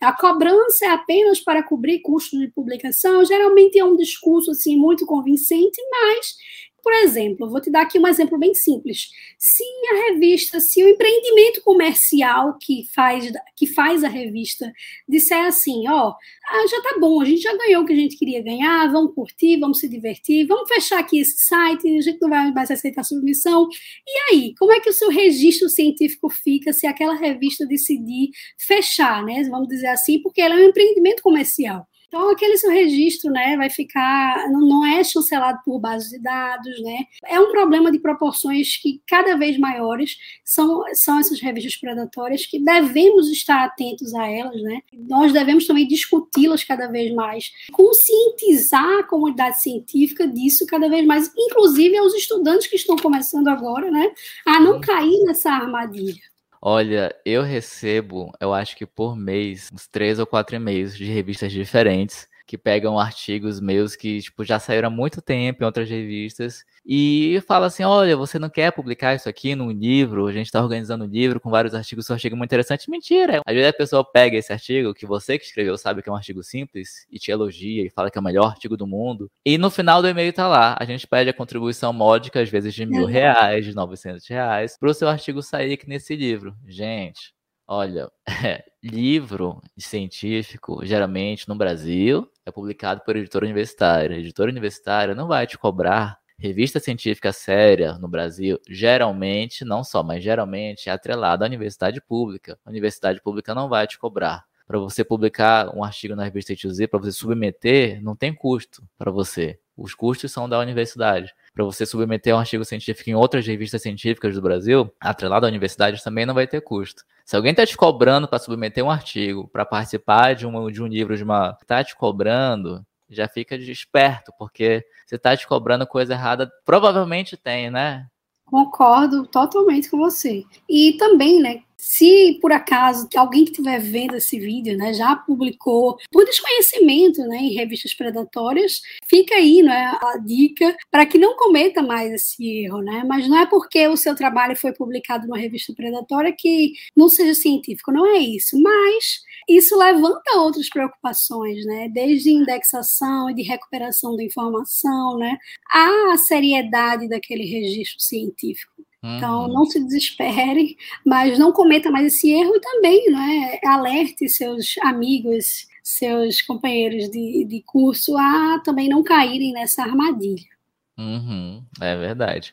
a 0.00 0.12
cobrança 0.12 0.87
é 0.87 0.88
apenas 0.88 1.40
para 1.40 1.62
cobrir 1.62 2.00
custos 2.00 2.38
de 2.38 2.49
publicação, 2.49 3.25
geralmente 3.25 3.79
é 3.79 3.85
um 3.85 3.97
discurso 3.97 4.50
assim 4.50 4.76
muito 4.76 5.07
convincente, 5.07 5.81
mas 5.90 6.35
por 6.83 6.93
exemplo, 6.93 7.49
vou 7.49 7.61
te 7.61 7.71
dar 7.71 7.83
aqui 7.83 7.99
um 7.99 8.07
exemplo 8.07 8.39
bem 8.39 8.55
simples. 8.55 9.09
Se 9.39 9.63
a 9.93 10.11
revista, 10.11 10.61
se 10.61 10.83
o 10.83 10.89
empreendimento 10.89 11.63
comercial 11.63 12.57
que 12.61 12.85
faz, 12.95 13.31
que 13.57 13.67
faz 13.67 14.05
a 14.05 14.09
revista 14.09 14.73
disser 15.09 15.45
assim, 15.45 15.89
ó, 15.89 16.15
ah, 16.49 16.67
já 16.69 16.83
tá 16.83 16.99
bom, 16.99 17.21
a 17.21 17.25
gente 17.25 17.43
já 17.43 17.57
ganhou 17.57 17.83
o 17.83 17.87
que 17.87 17.93
a 17.93 17.97
gente 17.97 18.17
queria 18.17 18.43
ganhar, 18.43 18.91
vamos 18.91 19.15
curtir, 19.15 19.59
vamos 19.59 19.79
se 19.79 19.89
divertir, 19.89 20.47
vamos 20.47 20.69
fechar 20.69 20.99
aqui 20.99 21.19
esse 21.19 21.47
site, 21.47 21.89
a 21.89 22.01
gente 22.01 22.21
não 22.21 22.29
vai 22.29 22.51
mais 22.53 22.71
aceitar 22.71 23.05
submissão. 23.05 23.69
E 24.07 24.35
aí, 24.35 24.55
como 24.59 24.73
é 24.73 24.81
que 24.81 24.91
o 24.91 24.93
seu 24.93 25.11
registro 25.11 25.69
científico 25.69 26.29
fica 26.29 26.73
se 26.73 26.87
aquela 26.87 27.15
revista 27.15 27.67
decidir 27.67 28.31
fechar, 28.59 29.25
né? 29.25 29.43
Vamos 29.51 29.69
dizer 29.69 29.89
assim, 29.89 30.21
porque 30.21 30.41
ela 30.41 30.55
é 30.55 30.65
um 30.65 30.69
empreendimento 30.69 31.23
comercial. 31.23 31.87
Então, 32.11 32.29
aquele 32.29 32.59
seu 32.59 32.73
registro, 32.73 33.31
né, 33.31 33.57
vai 33.57 33.71
ficar, 33.71 34.49
não, 34.50 34.85
é 34.85 35.05
chancelado 35.05 35.61
por 35.64 35.79
bases 35.79 36.11
de 36.11 36.19
dados, 36.19 36.83
né? 36.83 37.05
É 37.25 37.38
um 37.38 37.52
problema 37.52 37.93
de 37.93 38.00
proporções 38.00 38.76
que 38.79 39.00
cada 39.07 39.37
vez 39.37 39.57
maiores 39.57 40.17
são, 40.45 40.83
são 40.93 41.21
essas 41.21 41.40
revistas 41.40 41.76
predatórias 41.76 42.45
que 42.45 42.59
devemos 42.59 43.31
estar 43.31 43.64
atentos 43.64 44.12
a 44.12 44.26
elas, 44.26 44.61
né? 44.61 44.81
Nós 44.93 45.33
devemos 45.33 45.69
também 45.69 45.87
discuti-las 45.87 46.64
cada 46.64 46.88
vez 46.88 47.14
mais, 47.14 47.52
conscientizar 47.71 48.99
a 48.99 49.05
comunidade 49.05 49.62
científica 49.62 50.26
disso 50.26 50.67
cada 50.67 50.88
vez 50.88 51.07
mais, 51.07 51.31
inclusive 51.38 51.97
aos 51.97 52.12
estudantes 52.14 52.67
que 52.67 52.75
estão 52.75 52.97
começando 52.97 53.47
agora, 53.47 53.88
né, 53.88 54.11
a 54.45 54.59
não 54.59 54.81
cair 54.81 55.23
nessa 55.25 55.52
armadilha. 55.52 56.21
Olha, 56.62 57.14
eu 57.25 57.43
recebo, 57.43 58.33
eu 58.38 58.52
acho 58.52 58.76
que 58.76 58.85
por 58.87 59.17
mês, 59.17 59.71
uns 59.73 59.87
três 59.88 60.19
ou 60.19 60.26
quatro 60.26 60.57
e-mails 60.57 60.95
de 60.97 61.05
revistas 61.07 61.50
diferentes 61.52 62.29
que 62.50 62.59
pegam 62.59 62.99
artigos 62.99 63.61
meus 63.61 63.95
que 63.95 64.21
tipo, 64.21 64.45
já 64.45 64.59
saíram 64.59 64.88
há 64.88 64.90
muito 64.90 65.23
tempo 65.23 65.62
em 65.62 65.64
outras 65.64 65.88
revistas 65.88 66.64
e 66.85 67.40
fala 67.47 67.66
assim: 67.66 67.85
olha, 67.85 68.16
você 68.16 68.40
não 68.40 68.50
quer 68.50 68.73
publicar 68.73 69.14
isso 69.14 69.28
aqui 69.28 69.54
num 69.54 69.71
livro? 69.71 70.26
A 70.26 70.33
gente 70.33 70.47
está 70.47 70.61
organizando 70.61 71.04
um 71.04 71.07
livro 71.07 71.38
com 71.38 71.49
vários 71.49 71.76
artigos, 71.76 72.07
seu 72.07 72.14
artigo 72.14 72.35
é 72.35 72.38
muito 72.38 72.49
interessante. 72.49 72.90
Mentira! 72.90 73.40
Às 73.47 73.54
vezes 73.54 73.71
a 73.71 73.73
pessoa 73.73 74.04
pega 74.04 74.37
esse 74.37 74.52
artigo, 74.52 74.92
que 74.92 75.07
você 75.07 75.38
que 75.38 75.45
escreveu 75.45 75.78
sabe 75.78 76.02
que 76.02 76.09
é 76.09 76.12
um 76.12 76.16
artigo 76.16 76.42
simples, 76.42 77.07
e 77.09 77.21
te 77.21 77.30
elogia 77.30 77.87
e 77.87 77.90
fala 77.90 78.11
que 78.11 78.19
é 78.19 78.21
o 78.21 78.25
melhor 78.25 78.47
artigo 78.49 78.76
do 78.76 78.85
mundo. 78.85 79.30
E 79.47 79.57
no 79.57 79.71
final 79.71 80.02
do 80.02 80.09
e-mail 80.09 80.32
tá 80.32 80.49
lá: 80.49 80.76
a 80.76 80.84
gente 80.84 81.06
pede 81.06 81.30
a 81.30 81.34
contribuição 81.34 81.93
módica, 81.93 82.41
às 82.41 82.49
vezes 82.49 82.75
de 82.75 82.84
mil 82.84 83.06
reais, 83.06 83.65
de 83.65 83.76
900 83.76 84.26
reais, 84.26 84.76
para 84.76 84.91
o 84.91 84.95
seu 84.95 85.08
artigo 85.08 85.41
sair 85.41 85.75
aqui 85.75 85.89
nesse 85.89 86.17
livro. 86.17 86.56
Gente. 86.67 87.32
Olha, 87.73 88.10
livro 88.82 89.63
científico, 89.78 90.84
geralmente 90.84 91.49
no 91.49 91.54
Brasil, 91.54 92.28
é 92.50 92.52
publicado 92.52 93.00
por 93.04 93.17
editora 93.17 93.47
universitária. 93.47 94.17
Editora 94.17 94.50
universitária 94.50 95.15
não 95.15 95.26
vai 95.26 95.47
te 95.47 95.56
cobrar 95.56 96.19
revista 96.39 96.80
científica 96.80 97.32
séria 97.32 97.99
no 97.99 98.08
Brasil, 98.08 98.58
geralmente, 98.67 99.63
não 99.63 99.84
só, 99.84 100.02
mas 100.02 100.25
geralmente 100.25 100.89
é 100.89 100.93
atrelada 100.93 101.45
à 101.45 101.47
universidade 101.47 102.00
pública. 102.00 102.58
A 102.65 102.71
universidade 102.71 103.21
pública 103.21 103.54
não 103.54 103.69
vai 103.69 103.86
te 103.86 103.99
cobrar. 103.99 104.45
Para 104.67 104.78
você 104.78 105.04
publicar 105.04 105.69
um 105.76 105.84
artigo 105.84 106.15
na 106.15 106.25
revista 106.25 106.54
Z, 106.54 106.86
para 106.86 107.00
você 107.00 107.13
submeter, 107.13 108.02
não 108.02 108.17
tem 108.17 108.34
custo 108.34 108.82
para 108.97 109.10
você. 109.10 109.58
Os 109.80 109.95
custos 109.95 110.30
são 110.30 110.47
da 110.47 110.58
universidade. 110.58 111.32
Para 111.54 111.64
você 111.64 111.86
submeter 111.86 112.34
um 112.36 112.38
artigo 112.38 112.62
científico 112.66 113.08
em 113.08 113.14
outras 113.14 113.47
revistas 113.47 113.80
científicas 113.80 114.34
do 114.34 114.43
Brasil, 114.43 114.93
atrelado 115.00 115.47
à 115.47 115.49
universidade, 115.49 116.04
também 116.04 116.26
não 116.26 116.34
vai 116.34 116.47
ter 116.47 116.60
custo. 116.60 117.02
Se 117.25 117.34
alguém 117.34 117.52
está 117.52 117.64
te 117.64 117.78
cobrando 117.78 118.28
para 118.28 118.38
submeter 118.38 118.84
um 118.84 118.90
artigo, 118.90 119.49
para 119.49 119.64
participar 119.64 120.34
de 120.34 120.47
um, 120.47 120.71
de 120.71 120.82
um 120.82 120.86
livro 120.86 121.16
de 121.16 121.25
uma. 121.25 121.56
está 121.62 121.82
te 121.82 121.97
cobrando, 121.97 122.84
já 123.08 123.26
fica 123.26 123.56
esperto, 123.56 124.32
porque 124.38 124.84
você 125.06 125.16
está 125.16 125.34
te 125.34 125.47
cobrando 125.47 125.86
coisa 125.86 126.12
errada, 126.12 126.50
provavelmente 126.64 127.36
tem, 127.38 127.71
né? 127.71 128.06
Concordo 128.45 129.26
totalmente 129.28 129.88
com 129.88 129.97
você. 129.97 130.45
E 130.69 130.93
também, 130.99 131.40
né, 131.40 131.62
se 131.80 132.38
por 132.40 132.52
acaso 132.52 133.08
alguém 133.16 133.45
que 133.45 133.50
estiver 133.50 133.80
vendo 133.80 134.16
esse 134.16 134.38
vídeo, 134.38 134.76
né, 134.76 134.93
já 134.93 135.16
publicou 135.16 135.97
por 136.12 136.25
desconhecimento, 136.25 137.23
né, 137.23 137.38
em 137.38 137.54
revistas 137.54 137.95
predatórias, 137.95 138.80
fica 139.06 139.34
aí, 139.34 139.62
né, 139.62 139.99
a 140.00 140.19
dica 140.19 140.76
para 140.90 141.06
que 141.06 141.19
não 141.19 141.36
cometa 141.36 141.82
mais 141.82 142.12
esse 142.12 142.64
erro, 142.64 142.82
né? 142.82 143.02
Mas 143.06 143.26
não 143.28 143.38
é 143.38 143.47
porque 143.47 143.86
o 143.88 143.97
seu 143.97 144.14
trabalho 144.14 144.56
foi 144.56 144.73
publicado 144.73 145.26
numa 145.26 145.38
revista 145.38 145.73
predatória 145.75 146.34
que 146.36 146.75
não 146.97 147.08
seja 147.08 147.34
científico, 147.34 147.93
não 147.93 148.06
é 148.06 148.19
isso. 148.19 148.60
Mas 148.60 149.23
isso 149.49 149.76
levanta 149.76 150.36
outras 150.38 150.69
preocupações, 150.69 151.64
né? 151.64 151.88
Desde 151.88 152.30
indexação 152.30 153.30
e 153.30 153.34
de 153.34 153.43
recuperação 153.43 154.16
da 154.16 154.23
informação, 154.23 155.16
né? 155.19 155.36
A 155.73 156.16
seriedade 156.19 157.08
daquele 157.08 157.45
registro 157.45 158.00
científico. 158.00 158.90
Então, 159.02 159.47
uhum. 159.47 159.52
não 159.52 159.65
se 159.65 159.82
desespere, 159.82 160.76
mas 161.06 161.39
não 161.39 161.52
cometa 161.52 161.91
mais 161.91 162.06
esse 162.06 162.30
erro 162.30 162.54
e 162.54 162.60
também 162.60 163.10
né, 163.10 163.58
alerte 163.65 164.28
seus 164.28 164.75
amigos, 164.82 165.67
seus 165.82 166.43
companheiros 166.43 167.10
de, 167.10 167.45
de 167.47 167.63
curso 167.65 168.17
a 168.19 168.60
também 168.63 168.89
não 168.89 169.02
caírem 169.02 169.52
nessa 169.52 169.82
armadilha. 169.82 170.50
Uhum, 170.99 171.65
é 171.80 171.97
verdade 171.97 172.52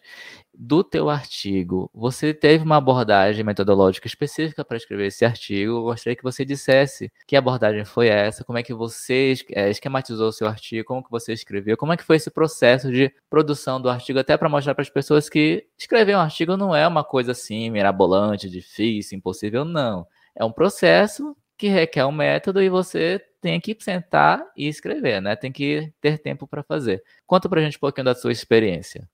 do 0.60 0.84
teu 0.84 1.08
artigo, 1.08 1.90
você 1.94 2.34
teve 2.34 2.64
uma 2.64 2.78
abordagem 2.78 3.44
metodológica 3.44 4.08
específica 4.08 4.66
para 4.66 4.76
escrever 4.76 5.08
esse 5.08 5.24
artigo. 5.24 5.74
Eu 5.74 5.84
gostaria 5.84 6.16
que 6.16 6.24
você 6.24 6.44
dissesse 6.44 7.12
que 7.28 7.36
abordagem 7.36 7.86
foi 7.86 8.08
essa, 8.08 8.44
como 8.44 8.58
é 8.58 8.64
que 8.64 8.74
você 8.74 9.36
é, 9.52 9.70
esquematizou 9.70 10.30
o 10.30 10.32
seu 10.32 10.48
artigo, 10.48 10.88
como 10.88 11.04
que 11.04 11.12
você 11.12 11.32
escreveu, 11.32 11.78
como 11.78 11.94
é 11.94 11.98
que 11.98 12.04
foi 12.04 12.16
esse 12.16 12.32
processo 12.32 12.92
de 12.92 13.14
produção 13.30 13.80
do 13.80 13.88
artigo, 13.90 14.18
até 14.18 14.36
para 14.36 14.50
mostrar 14.50 14.74
para 14.74 14.82
as 14.82 14.90
pessoas 14.90 15.30
que 15.30 15.68
escrever 15.78 16.16
um 16.18 16.22
artigo 16.22 16.58
não 16.58 16.76
é 16.76 16.88
uma 16.88 17.04
coisa 17.04 17.34
assim 17.34 17.70
mirabolante, 17.70 18.50
difícil, 18.50 19.18
impossível, 19.18 19.64
não. 19.64 20.08
É 20.36 20.44
um 20.44 20.52
processo 20.52 21.38
que 21.56 21.68
requer 21.68 22.06
um 22.06 22.12
método 22.12 22.62
e 22.62 22.70
você 22.70 23.22
tem 23.42 23.60
que 23.60 23.78
sentar 23.80 24.44
e 24.56 24.68
escrever, 24.68 25.22
né? 25.22 25.36
Tem 25.36 25.52
que 25.52 25.92
ter 26.02 26.18
tempo 26.18 26.48
para 26.48 26.64
fazer. 26.64 27.04
Conta 27.26 27.48
para 27.48 27.62
a 27.62 27.64
gente 27.64 27.78
um 27.78 27.80
pouquinho 27.80 28.06
da 28.06 28.16
sua 28.16 28.32
experiência. 28.32 29.08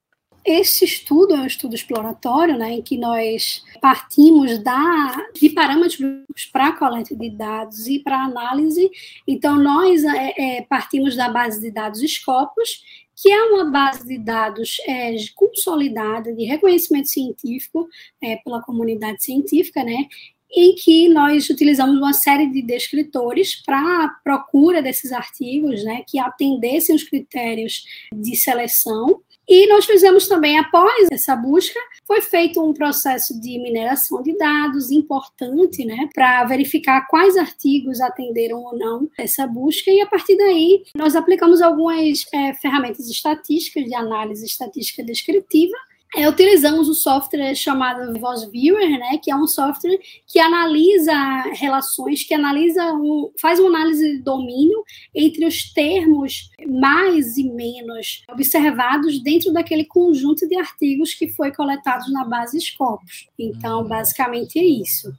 Esse 0.46 0.84
estudo 0.84 1.34
é 1.36 1.40
um 1.40 1.46
estudo 1.46 1.74
exploratório, 1.74 2.58
né, 2.58 2.74
em 2.74 2.82
que 2.82 2.98
nós 2.98 3.64
partimos 3.80 4.60
da, 4.60 5.28
de 5.34 5.50
parâmetros 5.50 6.24
para 6.52 6.74
coleta 6.74 7.16
de 7.16 7.30
dados 7.30 7.88
e 7.88 8.00
para 8.00 8.24
análise. 8.24 8.92
Então, 9.26 9.58
nós 9.58 10.04
é, 10.04 10.34
é, 10.38 10.62
partimos 10.64 11.16
da 11.16 11.30
base 11.30 11.62
de 11.62 11.72
dados 11.72 12.02
Scopus, 12.02 12.84
que 13.16 13.32
é 13.32 13.44
uma 13.44 13.72
base 13.72 14.06
de 14.06 14.18
dados 14.18 14.78
é, 14.86 15.16
consolidada 15.36 16.34
de 16.34 16.44
reconhecimento 16.44 17.08
científico 17.08 17.88
é, 18.22 18.36
pela 18.38 18.62
comunidade 18.62 19.24
científica, 19.24 19.84
né, 19.84 20.08
em 20.56 20.76
que 20.76 21.10
nós 21.10 21.50
utilizamos 21.50 21.98
uma 21.98 22.13
série 22.13 22.48
de 22.48 22.62
descritores 22.62 23.62
para 23.66 24.10
procura 24.24 24.82
desses 24.82 25.12
artigos, 25.12 25.84
né, 25.84 26.04
que 26.08 26.20
atendessem 26.20 26.96
os 26.96 27.04
critérios 27.04 27.84
de 28.13 28.36
seleção. 28.36 29.22
E 29.48 29.68
nós 29.68 29.86
fizemos 29.86 30.28
também, 30.28 30.58
após 30.58 31.08
essa 31.12 31.36
busca, 31.36 31.78
foi 32.08 32.22
feito 32.22 32.63
um 32.63 32.74
processo 32.74 33.39
de 33.42 33.60
mineração 33.60 34.22
de 34.24 34.38
dados 34.38 34.89
importante, 34.89 35.84
né, 35.84 36.08
para 36.13 36.46
verificar 36.46 37.08
quais 37.10 37.36
artigos 37.36 38.00
atenderam 38.00 38.60
ou 38.63 38.78
não 38.78 39.10
essa 39.18 39.46
busca, 39.46 39.92
e 39.92 40.00
a 40.00 40.06
partir 40.06 40.38
daí 40.38 40.84
nós 40.96 41.16
aplicamos 41.16 41.62
algumas 41.62 42.26
é, 42.32 42.54
ferramentas 42.54 43.10
estatísticas 43.10 43.86
de 43.86 43.96
análise 43.96 44.46
estatística 44.46 45.04
descritiva 45.04 45.76
é, 46.15 46.30
utilizamos 46.30 46.88
o 46.88 46.93
software 46.93 47.56
chamado 47.56 48.19
Voice 48.19 48.49
Viewer, 48.49 48.89
né, 48.99 49.17
que 49.21 49.32
é 49.32 49.36
um 49.36 49.47
software 49.47 49.97
que 50.28 50.39
analisa 50.39 51.13
relações, 51.54 52.23
que 52.23 52.34
analisa 52.34 52.93
um, 52.93 53.32
faz 53.39 53.60
uma 53.60 53.69
análise 53.69 54.17
de 54.17 54.21
domínio 54.21 54.84
entre 55.13 55.45
os 55.45 55.73
termos 55.73 56.49
mais 56.67 57.38
e 57.38 57.49
menos 57.49 58.23
observados 58.30 59.21
dentro 59.23 59.52
daquele 59.52 59.86
conjunto 59.86 60.47
de 60.47 60.56
artigos 60.56 61.13
que 61.13 61.30
foi 61.30 61.52
coletados 61.52 62.12
na 62.12 62.23
base 62.26 62.60
Scopus. 62.60 63.28
Então, 63.38 63.82
hum. 63.82 63.88
basicamente 63.88 64.60
é 64.60 64.63
isso. 64.63 65.12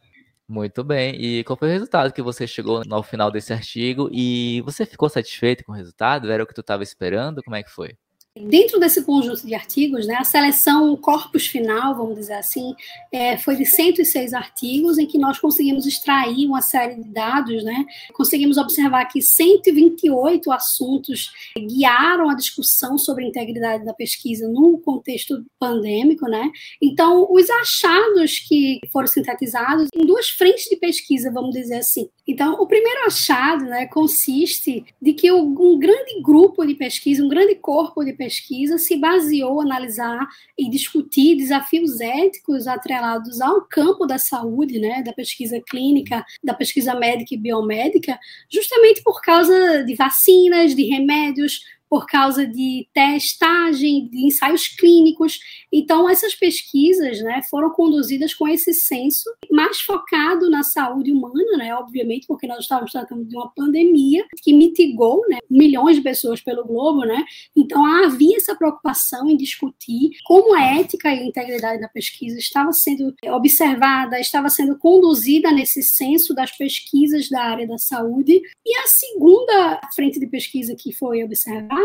Muito 0.47 0.85
bem. 0.85 1.15
E 1.17 1.43
qual 1.45 1.57
foi 1.57 1.69
o 1.69 1.73
resultado 1.73 2.13
que 2.13 2.21
você 2.23 2.47
chegou 2.47 2.83
no 2.85 3.03
final 3.03 3.31
desse 3.31 3.53
artigo? 3.53 4.11
E 4.13 4.61
você 4.61 4.85
ficou 4.85 5.09
satisfeito 5.09 5.65
com 5.65 5.73
o 5.73 5.75
resultado? 5.75 6.31
Era 6.31 6.45
o 6.45 6.47
que 6.47 6.55
tu 6.55 6.61
estava 6.61 6.83
esperando? 6.83 7.43
Como 7.43 7.57
é 7.57 7.63
que 7.63 7.71
foi? 7.71 7.97
Dentro 8.37 8.81
desse 8.81 9.01
conjunto 9.05 9.47
de 9.47 9.55
artigos, 9.55 10.09
né, 10.09 10.17
a 10.17 10.25
seleção, 10.25 10.93
o 10.93 10.97
corpus 10.97 11.47
final, 11.47 11.95
vamos 11.95 12.17
dizer 12.17 12.33
assim, 12.33 12.75
é, 13.13 13.39
foi 13.39 13.55
de 13.55 13.65
106 13.65 14.35
artigos, 14.35 14.99
em 14.99 15.07
que 15.07 15.17
nós 15.17 15.39
conseguimos 15.39 15.87
extrair 15.87 16.45
uma 16.45 16.61
série 16.61 16.97
de 16.97 17.09
dados, 17.11 17.63
né, 17.63 17.87
conseguimos 18.13 18.57
observar 18.57 19.05
que 19.05 19.23
128 19.23 20.51
assuntos 20.51 21.31
guiaram 21.57 22.29
a 22.29 22.35
discussão 22.35 22.99
sobre 22.99 23.25
a 23.25 23.29
integridade 23.29 23.85
da 23.85 23.95
pesquisa 23.95 24.49
no 24.49 24.79
contexto 24.81 25.47
pandêmico, 25.57 26.27
né, 26.27 26.51
então 26.83 27.29
os 27.31 27.49
achados 27.49 28.41
que 28.41 28.81
foram 28.93 29.07
sintetizados 29.07 29.89
em 29.95 30.05
duas 30.05 30.29
frentes 30.29 30.65
de 30.65 30.75
pesquisa, 30.75 31.31
vamos 31.31 31.53
dizer 31.53 31.77
assim. 31.77 32.09
Então, 32.27 32.55
o 32.55 32.67
primeiro 32.67 33.07
achado, 33.07 33.65
né, 33.67 33.87
consiste 33.87 34.85
de 35.01 35.13
que 35.13 35.31
um 35.31 35.79
grande 35.79 36.21
grupo 36.21 36.67
de 36.67 36.75
pesquisa, 36.75 37.25
um 37.25 37.29
grande 37.29 37.55
corpo 37.55 38.03
de 38.03 38.13
pesquisa, 38.13 38.24
pesquisa 38.25 38.79
se 38.79 38.97
baseou 38.97 39.63
em 39.63 39.67
analisar 39.67 40.27
e 40.59 40.71
discutir 40.71 41.37
desafios 41.37 42.01
éticos 42.01 42.67
atrelados 42.67 43.41
ao 43.43 43.61
campo 43.63 44.07
da 44.07 44.19
saúde, 44.19 44.79
né, 44.79 45.03
da 45.03 45.13
pesquisa 45.13 45.61
clínica, 45.61 46.25
da 46.43 46.55
pesquisa 46.55 46.95
médica 46.95 47.35
e 47.35 47.39
biomédica, 47.39 48.19
justamente 48.51 49.03
por 49.03 49.21
causa 49.21 49.85
de 49.85 49.95
vacinas, 49.95 50.75
de 50.75 50.85
remédios, 50.85 51.61
por 51.95 52.07
causa 52.07 52.45
de 52.45 52.89
testagem, 52.93 54.09
de 54.09 54.27
ensaios 54.27 54.67
clínicos. 54.67 55.39
Então, 55.73 56.11
essas 56.11 56.35
pesquisas 56.35 57.21
né, 57.21 57.41
foram 57.49 57.71
conduzidas 57.71 58.35
com 58.35 58.49
esse 58.49 58.75
senso 58.75 59.31
mais 59.49 59.81
focado 59.81 60.51
na 60.51 60.65
saúde 60.65 61.13
humana, 61.13 61.57
né, 61.57 61.73
obviamente, 61.73 62.27
porque 62.27 62.49
nós 62.49 62.65
estávamos 62.65 62.91
tratando 62.91 63.25
de 63.25 63.37
uma 63.37 63.49
pandemia 63.55 64.25
que 64.43 64.53
mitigou 64.53 65.21
né, 65.29 65.39
milhões 65.49 65.95
de 65.95 66.03
pessoas 66.03 66.41
pelo 66.41 66.65
globo. 66.65 67.03
Né? 67.03 67.25
Então, 67.55 67.87
havia 67.87 68.39
essa 68.39 68.57
preocupação 68.57 69.31
em 69.31 69.37
discutir 69.37 70.11
como 70.25 70.53
a 70.53 70.63
ética 70.65 71.15
e 71.15 71.21
a 71.21 71.25
integridade 71.25 71.81
da 71.81 71.89
pesquisa 71.89 72.37
estava 72.41 72.73
sendo 72.73 73.15
observada, 73.27 74.19
estava 74.19 74.49
sendo 74.49 74.77
conduzida 74.79 75.53
nesse 75.53 75.81
senso 75.81 76.35
das 76.35 76.51
pesquisas 76.51 77.29
da 77.29 77.41
área 77.41 77.69
da 77.69 77.79
saúde. 77.79 78.43
E 78.67 78.79
a 78.79 78.89
segunda 78.89 79.81
frente 79.95 80.19
de 80.19 80.27
pesquisa 80.27 80.75
que 80.75 80.93
foi 80.93 81.23
observada 81.23 81.84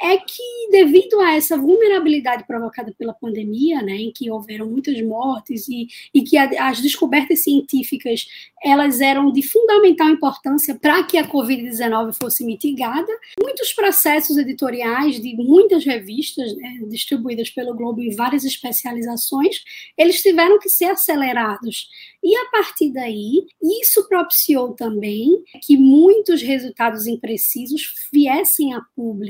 é 0.00 0.16
que, 0.16 0.70
devido 0.70 1.20
a 1.20 1.34
essa 1.34 1.56
vulnerabilidade 1.56 2.44
provocada 2.46 2.94
pela 2.98 3.14
pandemia, 3.14 3.82
né, 3.82 3.96
em 3.96 4.12
que 4.12 4.30
houveram 4.30 4.66
muitas 4.66 5.00
mortes 5.02 5.68
e, 5.68 5.86
e 6.14 6.22
que 6.22 6.36
a, 6.36 6.68
as 6.68 6.80
descobertas 6.80 7.42
científicas 7.42 8.26
elas 8.64 9.00
eram 9.00 9.32
de 9.32 9.42
fundamental 9.42 10.08
importância 10.08 10.74
para 10.76 11.02
que 11.02 11.18
a 11.18 11.26
Covid-19 11.26 12.14
fosse 12.20 12.44
mitigada, 12.44 13.12
muitos 13.42 13.72
processos 13.72 14.38
editoriais 14.38 15.20
de 15.20 15.34
muitas 15.36 15.84
revistas 15.84 16.54
né, 16.56 16.78
distribuídas 16.88 17.50
pelo 17.50 17.74
Globo 17.74 18.00
em 18.00 18.14
várias 18.14 18.44
especializações, 18.44 19.56
eles 19.98 20.22
tiveram 20.22 20.58
que 20.58 20.68
ser 20.68 20.86
acelerados. 20.86 21.88
E 22.22 22.36
a 22.36 22.50
partir 22.50 22.92
daí, 22.92 23.44
isso 23.60 24.06
propiciou 24.08 24.74
também 24.74 25.42
que 25.66 25.76
muitos 25.76 26.40
resultados 26.40 27.06
imprecisos 27.06 27.94
viessem 28.12 28.74
a 28.74 28.80
público. 28.94 29.21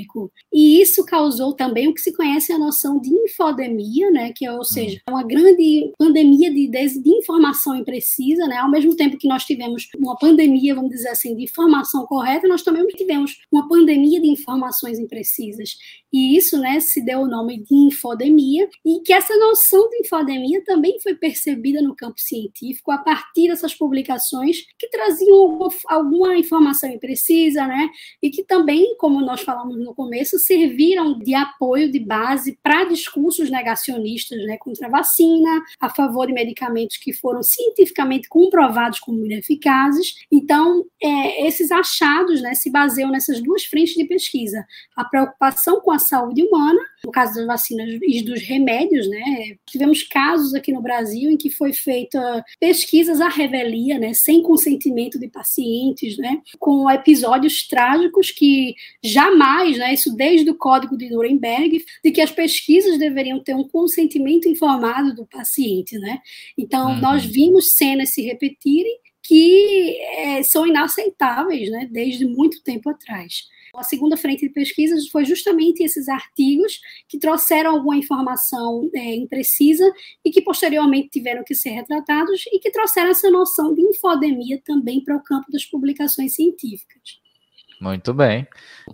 E 0.53 0.81
isso 0.81 1.05
causou 1.05 1.53
também 1.53 1.89
o 1.89 1.95
que 1.95 2.01
se 2.01 2.15
conhece 2.15 2.53
a 2.53 2.59
noção 2.59 3.01
de 3.01 3.11
infodemia, 3.11 4.11
né, 4.11 4.33
que 4.35 4.47
é, 4.47 4.53
ou 4.53 4.65
seja, 4.65 5.01
hum. 5.09 5.13
uma 5.13 5.23
grande 5.23 5.93
pandemia 5.99 6.53
de, 6.53 6.69
de, 6.69 7.03
de 7.03 7.11
informação 7.11 7.77
imprecisa, 7.77 8.47
né, 8.47 8.57
ao 8.57 8.71
mesmo 8.71 8.95
tempo 8.97 9.19
que 9.19 9.29
nós 9.29 9.45
tivemos 9.45 9.89
uma 9.99 10.17
pandemia, 10.17 10.75
vamos 10.75 10.91
dizer 10.91 11.09
assim, 11.09 11.37
de 11.37 11.45
informação 11.45 12.07
correta, 12.07 12.49
nós 12.49 12.63
também 12.63 12.87
tivemos 12.89 13.39
uma 13.51 13.69
pandemia 13.69 14.21
de 14.21 14.29
informações 14.29 14.99
imprecisas. 14.99 15.77
E 16.13 16.37
isso, 16.37 16.59
né, 16.59 16.79
se 16.81 17.03
deu 17.03 17.21
o 17.21 17.29
nome 17.29 17.63
de 17.63 17.75
infodemia, 17.75 18.69
e 18.85 19.01
que 19.01 19.13
essa 19.13 19.35
noção 19.39 19.89
de 19.89 19.99
infodemia 19.99 20.63
também 20.65 21.01
foi 21.01 21.15
percebida 21.15 21.81
no 21.81 21.97
campo 21.97 22.21
científico 22.21 22.91
a 22.91 22.99
partir 22.99 23.49
dessas 23.49 23.75
publicações 23.75 24.59
que 24.79 24.89
traziam 24.89 25.59
alguma 25.89 26.37
informação 26.37 26.91
imprecisa, 26.91 27.67
né, 27.67 27.89
e 28.23 28.31
que 28.31 28.45
também, 28.45 28.95
como 28.99 29.21
nós 29.21 29.41
falamos 29.41 29.72
no 29.77 29.95
começo, 29.95 30.39
serviram 30.39 31.19
de 31.19 31.35
apoio, 31.35 31.91
de 31.91 31.99
base 31.99 32.59
para 32.63 32.85
discursos 32.85 33.51
negacionistas, 33.51 34.39
né, 34.45 34.57
contra 34.59 34.87
a 34.87 34.91
vacina, 34.91 35.63
a 35.81 35.89
favor 35.89 36.27
de 36.27 36.33
medicamentos 36.33 36.97
que 36.97 37.13
foram 37.13 37.43
cientificamente 37.43 38.29
comprovados 38.29 38.99
como 38.99 39.25
ineficazes. 39.25 40.15
Então, 40.31 40.85
é, 41.03 41.47
esses 41.47 41.71
achados, 41.71 42.41
né, 42.43 42.55
se 42.55 42.71
baseiam 42.71 43.11
nessas 43.11 43.41
duas 43.41 43.65
frentes 43.65 43.95
de 43.95 44.05
pesquisa: 44.05 44.65
a 44.97 45.05
preocupação 45.05 45.81
com 45.81 45.91
a 45.91 45.99
saúde 45.99 46.43
humana, 46.43 46.81
no 47.05 47.11
caso 47.11 47.35
das 47.35 47.47
vacinas 47.47 47.99
e 48.03 48.23
dos 48.23 48.43
remédios, 48.43 49.09
né? 49.09 49.57
Tivemos 49.67 50.03
casos 50.05 50.55
aqui 50.55 50.73
no 50.73 50.81
Brasil 50.81 51.31
em 51.31 51.37
que 51.37 51.51
foi 51.51 51.73
feita 51.73 52.45
pesquisas 52.61 53.21
à 53.21 53.29
revelia, 53.29 53.99
né, 53.99 54.15
sem 54.15 54.43
consentimento 54.43 55.19
de 55.19 55.29
pacientes, 55.29 56.17
né, 56.17 56.41
com 56.59 56.91
episódios 56.91 57.67
trágicos 57.67 58.31
que 58.31 58.75
jamais, 59.03 59.62
né, 59.77 59.94
isso 59.94 60.14
desde 60.14 60.51
o 60.51 60.55
Código 60.55 60.96
de 60.96 61.11
Nuremberg, 61.11 61.85
de 62.05 62.11
que 62.11 62.20
as 62.20 62.31
pesquisas 62.31 62.98
deveriam 62.98 63.42
ter 63.42 63.55
um 63.55 63.66
consentimento 63.68 64.48
informado 64.48 65.14
do 65.14 65.27
paciente, 65.27 65.98
né? 65.98 66.18
Então, 66.57 66.90
uhum. 66.90 67.01
nós 67.01 67.25
vimos 67.25 67.75
cenas 67.75 68.11
se 68.11 68.22
repetirem 68.22 68.98
que 69.22 69.98
é, 70.16 70.42
são 70.42 70.66
inaceitáveis, 70.66 71.70
né, 71.70 71.88
desde 71.90 72.27
muito 72.27 72.62
tempo 72.62 72.90
atrás. 72.90 73.44
A 73.75 73.83
segunda 73.83 74.18
frente 74.18 74.46
de 74.46 74.53
pesquisas 74.53 75.09
foi 75.09 75.25
justamente 75.25 75.83
esses 75.83 76.07
artigos 76.07 76.79
que 77.09 77.18
trouxeram 77.18 77.70
alguma 77.70 77.96
informação 77.96 78.90
é, 78.94 79.14
imprecisa 79.14 79.90
e 80.22 80.31
que 80.31 80.42
posteriormente 80.42 81.09
tiveram 81.09 81.42
que 81.42 81.55
ser 81.55 81.70
retratados 81.70 82.44
e 82.53 82.59
que 82.59 82.70
trouxeram 82.70 83.11
essa 83.11 83.31
noção 83.31 83.72
de 83.72 83.81
infodemia 83.81 84.61
também 84.62 85.03
para 85.03 85.16
o 85.16 85.22
campo 85.22 85.51
das 85.51 85.64
publicações 85.64 86.35
científicas. 86.35 87.22
Muito 87.83 88.14
bem. 88.14 88.47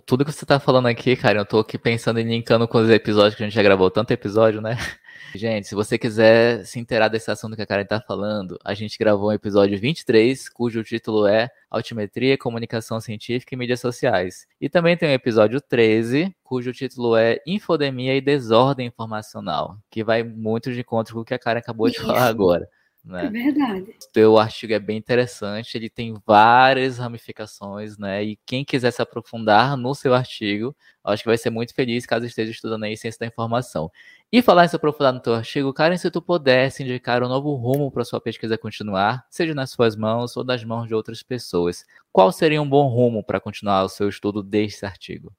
Tudo 0.03 0.25
que 0.25 0.31
você 0.31 0.43
está 0.43 0.59
falando 0.59 0.87
aqui, 0.87 1.15
cara, 1.15 1.37
eu 1.37 1.43
estou 1.43 1.59
aqui 1.59 1.77
pensando 1.77 2.19
em 2.19 2.23
linkando 2.23 2.67
com 2.67 2.79
os 2.79 2.89
episódios 2.89 3.35
que 3.35 3.43
a 3.43 3.45
gente 3.45 3.53
já 3.53 3.61
gravou, 3.61 3.91
tanto 3.91 4.09
episódio, 4.09 4.61
né? 4.61 4.77
Gente, 5.35 5.67
se 5.67 5.75
você 5.75 5.95
quiser 5.95 6.65
se 6.65 6.79
inteirar 6.79 7.07
desse 7.07 7.29
assunto 7.29 7.55
que 7.55 7.61
a 7.61 7.67
Karen 7.67 7.83
está 7.83 8.01
falando, 8.01 8.57
a 8.65 8.73
gente 8.73 8.97
gravou 8.97 9.29
um 9.29 9.31
episódio 9.31 9.77
23, 9.77 10.49
cujo 10.49 10.83
título 10.83 11.27
é 11.27 11.51
Altimetria, 11.69 12.35
Comunicação 12.35 12.99
Científica 12.99 13.53
e 13.53 13.57
Mídias 13.57 13.79
Sociais. 13.79 14.47
E 14.59 14.67
também 14.67 14.97
tem 14.97 15.09
o 15.09 15.13
episódio 15.13 15.61
13, 15.61 16.35
cujo 16.43 16.73
título 16.73 17.15
é 17.15 17.39
Infodemia 17.45 18.15
e 18.15 18.21
Desordem 18.21 18.87
Informacional, 18.87 19.77
que 19.91 20.03
vai 20.03 20.23
muito 20.23 20.73
de 20.73 20.79
encontro 20.79 21.13
com 21.13 21.19
o 21.19 21.25
que 21.25 21.35
a 21.35 21.37
Karen 21.37 21.59
acabou 21.59 21.91
de 21.91 21.99
falar 21.99 22.25
agora. 22.25 22.67
Né? 23.03 23.25
É 23.25 23.29
verdade. 23.29 23.91
O 23.91 24.11
teu 24.11 24.37
artigo 24.37 24.73
é 24.73 24.79
bem 24.79 24.97
interessante, 24.97 25.75
ele 25.75 25.89
tem 25.89 26.13
várias 26.25 26.97
ramificações, 26.97 27.97
né? 27.97 28.23
E 28.23 28.39
quem 28.45 28.65
quiser 28.65 28.91
se 28.91 29.01
aprofundar 29.01 29.77
no 29.77 29.95
seu 29.95 30.13
artigo, 30.13 30.75
acho 31.03 31.23
que 31.23 31.29
vai 31.29 31.37
ser 31.37 31.49
muito 31.49 31.73
feliz 31.73 32.05
caso 32.05 32.25
esteja 32.25 32.51
estudando 32.51 32.83
aí 32.83 32.97
ciência 32.97 33.19
da 33.19 33.25
informação. 33.25 33.89
E 34.31 34.41
falar 34.41 34.65
em 34.65 34.67
se 34.67 34.75
aprofundar 34.75 35.13
no 35.13 35.19
teu 35.19 35.33
artigo, 35.33 35.73
Karen, 35.73 35.97
se 35.97 36.11
tu 36.11 36.21
pudesse 36.21 36.83
indicar 36.83 37.23
um 37.23 37.27
novo 37.27 37.55
rumo 37.55 37.89
para 37.89 38.03
sua 38.03 38.21
pesquisa 38.21 38.57
continuar, 38.57 39.25
seja 39.29 39.55
nas 39.55 39.71
suas 39.71 39.95
mãos 39.95 40.35
ou 40.37 40.43
nas 40.43 40.63
mãos 40.63 40.87
de 40.87 40.93
outras 40.93 41.23
pessoas, 41.23 41.85
qual 42.11 42.31
seria 42.31 42.61
um 42.61 42.69
bom 42.69 42.87
rumo 42.87 43.23
para 43.23 43.39
continuar 43.39 43.83
o 43.83 43.89
seu 43.89 44.09
estudo 44.09 44.43
deste 44.43 44.85
artigo? 44.85 45.33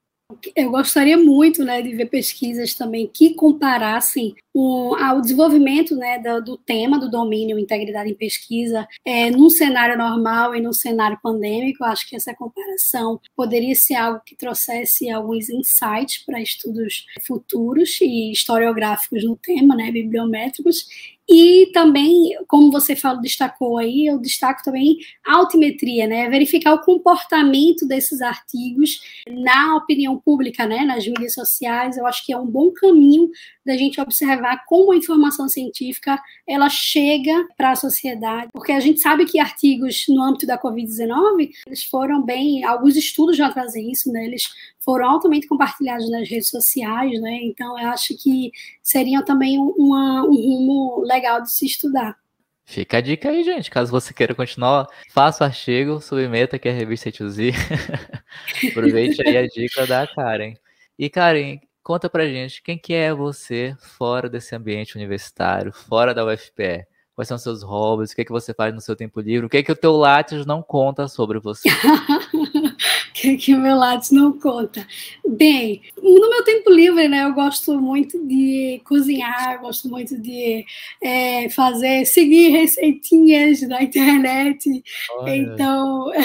Eu 0.55 0.71
gostaria 0.71 1.17
muito 1.17 1.63
né, 1.63 1.81
de 1.81 1.93
ver 1.93 2.07
pesquisas 2.07 2.73
também 2.73 3.07
que 3.07 3.33
comparassem 3.33 4.35
o, 4.53 4.95
ao 4.95 5.21
desenvolvimento 5.21 5.95
né, 5.95 6.19
do, 6.19 6.41
do, 6.43 6.57
tema 6.57 6.99
do 6.99 7.09
domínio 7.09 7.57
integridade 7.57 8.09
em 8.09 8.15
pesquisa 8.15 8.87
é, 9.05 9.31
num 9.31 9.49
cenário 9.49 9.97
normal 9.97 10.55
e 10.55 10.61
num 10.61 10.73
cenário 10.73 11.19
pandêmico. 11.21 11.83
Acho 11.83 12.07
que 12.07 12.15
essa 12.15 12.33
comparação 12.33 13.19
poderia 13.35 13.75
ser 13.75 13.95
algo 13.95 14.21
que 14.25 14.35
trouxesse 14.35 15.09
alguns 15.09 15.49
insights 15.49 16.23
para 16.25 16.41
estudos 16.41 17.05
futuros 17.25 17.99
e 18.01 18.31
historiográficos 18.31 19.23
no 19.23 19.35
tema, 19.35 19.75
né, 19.75 19.91
bibliométricos, 19.91 20.85
e 21.29 21.67
também, 21.73 22.35
como 22.47 22.71
você 22.71 22.95
falou, 22.95 23.21
destacou 23.21 23.77
aí, 23.77 24.07
eu 24.07 24.19
destaco 24.19 24.63
também 24.63 24.97
a 25.25 25.37
altimetria, 25.37 26.07
né? 26.07 26.29
Verificar 26.29 26.73
o 26.73 26.81
comportamento 26.81 27.87
desses 27.87 28.21
artigos 28.21 28.99
na 29.29 29.77
opinião 29.77 30.17
pública, 30.19 30.65
né? 30.65 30.83
Nas 30.83 31.05
mídias 31.05 31.33
sociais, 31.33 31.97
eu 31.97 32.05
acho 32.05 32.25
que 32.25 32.33
é 32.33 32.37
um 32.37 32.45
bom 32.45 32.71
caminho 32.71 33.29
da 33.65 33.77
gente 33.77 34.01
observar 34.01 34.63
como 34.65 34.91
a 34.91 34.95
informação 34.95 35.47
científica 35.47 36.19
ela 36.47 36.69
chega 36.69 37.47
para 37.55 37.71
a 37.71 37.75
sociedade, 37.75 38.49
porque 38.51 38.71
a 38.71 38.79
gente 38.79 38.99
sabe 38.99 39.25
que 39.25 39.39
artigos 39.39 40.05
no 40.09 40.21
âmbito 40.21 40.45
da 40.47 40.59
Covid-19 40.59 41.49
eles 41.67 41.83
foram 41.85 42.23
bem, 42.23 42.63
alguns 42.63 42.95
estudos 42.95 43.37
já 43.37 43.49
trazem 43.51 43.91
isso, 43.91 44.11
né? 44.11 44.25
Eles 44.25 44.43
foram 44.83 45.09
altamente 45.09 45.47
compartilhados 45.47 46.09
nas 46.09 46.29
redes 46.29 46.49
sociais, 46.49 47.19
né? 47.21 47.39
Então 47.43 47.79
eu 47.79 47.89
acho 47.89 48.15
que 48.17 48.51
seria 48.81 49.23
também 49.23 49.57
uma, 49.59 50.23
um 50.23 50.35
rumo 50.35 51.03
legal 51.05 51.41
de 51.41 51.51
se 51.51 51.65
estudar. 51.65 52.15
Fica 52.65 52.97
a 52.97 53.01
dica 53.01 53.29
aí, 53.29 53.43
gente. 53.43 53.69
Caso 53.69 53.91
você 53.91 54.13
queira 54.13 54.33
continuar, 54.33 54.87
faça 55.09 55.43
o 55.43 55.47
artigo, 55.47 55.99
submeta 55.99 56.55
aqui 56.55 56.69
a 56.69 56.73
revista 56.73 57.09
Ituzi. 57.09 57.51
Aproveite 58.71 59.21
aí 59.27 59.37
a 59.37 59.47
dica 59.47 59.85
da 59.85 60.07
Karen. 60.07 60.53
E 60.97 61.09
Karen, 61.09 61.59
Conta 61.83 62.07
pra 62.07 62.27
gente 62.27 62.61
quem 62.61 62.77
que 62.77 62.93
é 62.93 63.11
você 63.11 63.75
fora 63.79 64.29
desse 64.29 64.55
ambiente 64.55 64.95
universitário, 64.95 65.73
fora 65.73 66.13
da 66.13 66.23
UFPE. 66.23 66.85
Quais 67.15 67.27
são 67.27 67.39
seus 67.39 67.63
hobbies? 67.63 68.11
O 68.11 68.15
que, 68.15 68.21
é 68.21 68.25
que 68.25 68.31
você 68.31 68.53
faz 68.53 68.73
no 68.73 68.79
seu 68.79 68.95
tempo 68.95 69.19
livre? 69.19 69.47
O 69.47 69.49
que, 69.49 69.57
é 69.57 69.63
que 69.63 69.71
o 69.71 69.75
teu 69.75 69.93
Lattes 69.93 70.45
não 70.45 70.61
conta 70.61 71.07
sobre 71.07 71.39
você? 71.39 71.69
que, 73.21 73.37
que 73.37 73.53
o 73.53 73.59
meu 73.59 73.75
Lattes 73.75 74.11
não 74.11 74.37
conta. 74.37 74.85
Bem, 75.27 75.81
no 75.95 76.29
meu 76.29 76.43
tempo 76.43 76.71
livre, 76.71 77.07
né, 77.07 77.23
eu 77.23 77.33
gosto 77.33 77.79
muito 77.79 78.25
de 78.25 78.81
cozinhar, 78.83 79.61
gosto 79.61 79.87
muito 79.87 80.17
de 80.17 80.65
é, 81.01 81.47
fazer, 81.49 82.05
seguir 82.05 82.49
receitinhas 82.49 83.61
na 83.61 83.83
internet. 83.83 84.83
Olha. 85.11 85.35
Então, 85.35 86.11
é, 86.13 86.23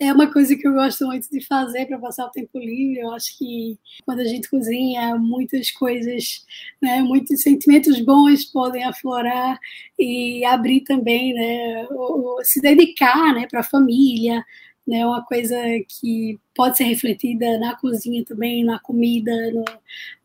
é 0.08 0.12
uma 0.12 0.32
coisa 0.32 0.56
que 0.56 0.66
eu 0.66 0.72
gosto 0.72 1.06
muito 1.06 1.28
de 1.30 1.44
fazer 1.44 1.86
para 1.86 1.98
passar 1.98 2.26
o 2.26 2.30
tempo 2.30 2.58
livre. 2.58 3.00
Eu 3.00 3.12
acho 3.12 3.36
que 3.38 3.78
quando 4.04 4.20
a 4.20 4.24
gente 4.24 4.48
cozinha, 4.48 5.16
muitas 5.16 5.70
coisas, 5.70 6.44
né, 6.80 7.02
muitos 7.02 7.42
sentimentos 7.42 8.00
bons 8.00 8.44
podem 8.46 8.84
aflorar 8.84 9.58
e 9.98 10.44
abrir 10.44 10.80
também, 10.82 11.34
né, 11.34 11.86
o, 11.90 12.38
o 12.38 12.44
se 12.44 12.60
dedicar, 12.60 13.34
né, 13.34 13.46
para 13.50 13.60
a 13.60 13.64
família, 13.64 14.44
né, 14.86 15.04
uma 15.06 15.24
coisa 15.24 15.56
que 15.88 16.38
pode 16.54 16.76
ser 16.76 16.84
refletida 16.84 17.58
na 17.58 17.74
cozinha 17.76 18.24
também, 18.24 18.64
na 18.64 18.78
comida, 18.78 19.32
no, 19.52 19.64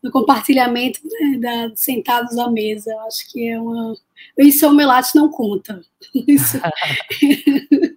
no 0.02 0.10
compartilhamento 0.10 1.00
né, 1.04 1.38
da, 1.38 1.70
sentados 1.74 2.36
à 2.38 2.50
mesa. 2.50 2.90
Eu 2.90 3.00
acho 3.00 3.30
que 3.30 3.48
é 3.48 3.60
uma. 3.60 3.94
Isso 4.38 4.68
o 4.68 4.74
Melates 4.74 5.12
não 5.14 5.30
conta. 5.30 5.80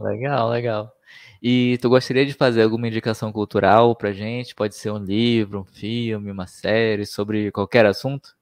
legal, 0.00 0.50
legal. 0.50 0.92
E 1.42 1.78
tu 1.80 1.88
gostaria 1.88 2.26
de 2.26 2.34
fazer 2.34 2.62
alguma 2.62 2.88
indicação 2.88 3.32
cultural 3.32 3.96
pra 3.96 4.12
gente? 4.12 4.54
Pode 4.54 4.74
ser 4.74 4.90
um 4.90 4.98
livro, 4.98 5.60
um 5.60 5.64
filme, 5.64 6.30
uma 6.30 6.46
série 6.46 7.06
sobre 7.06 7.50
qualquer 7.50 7.86
assunto? 7.86 8.36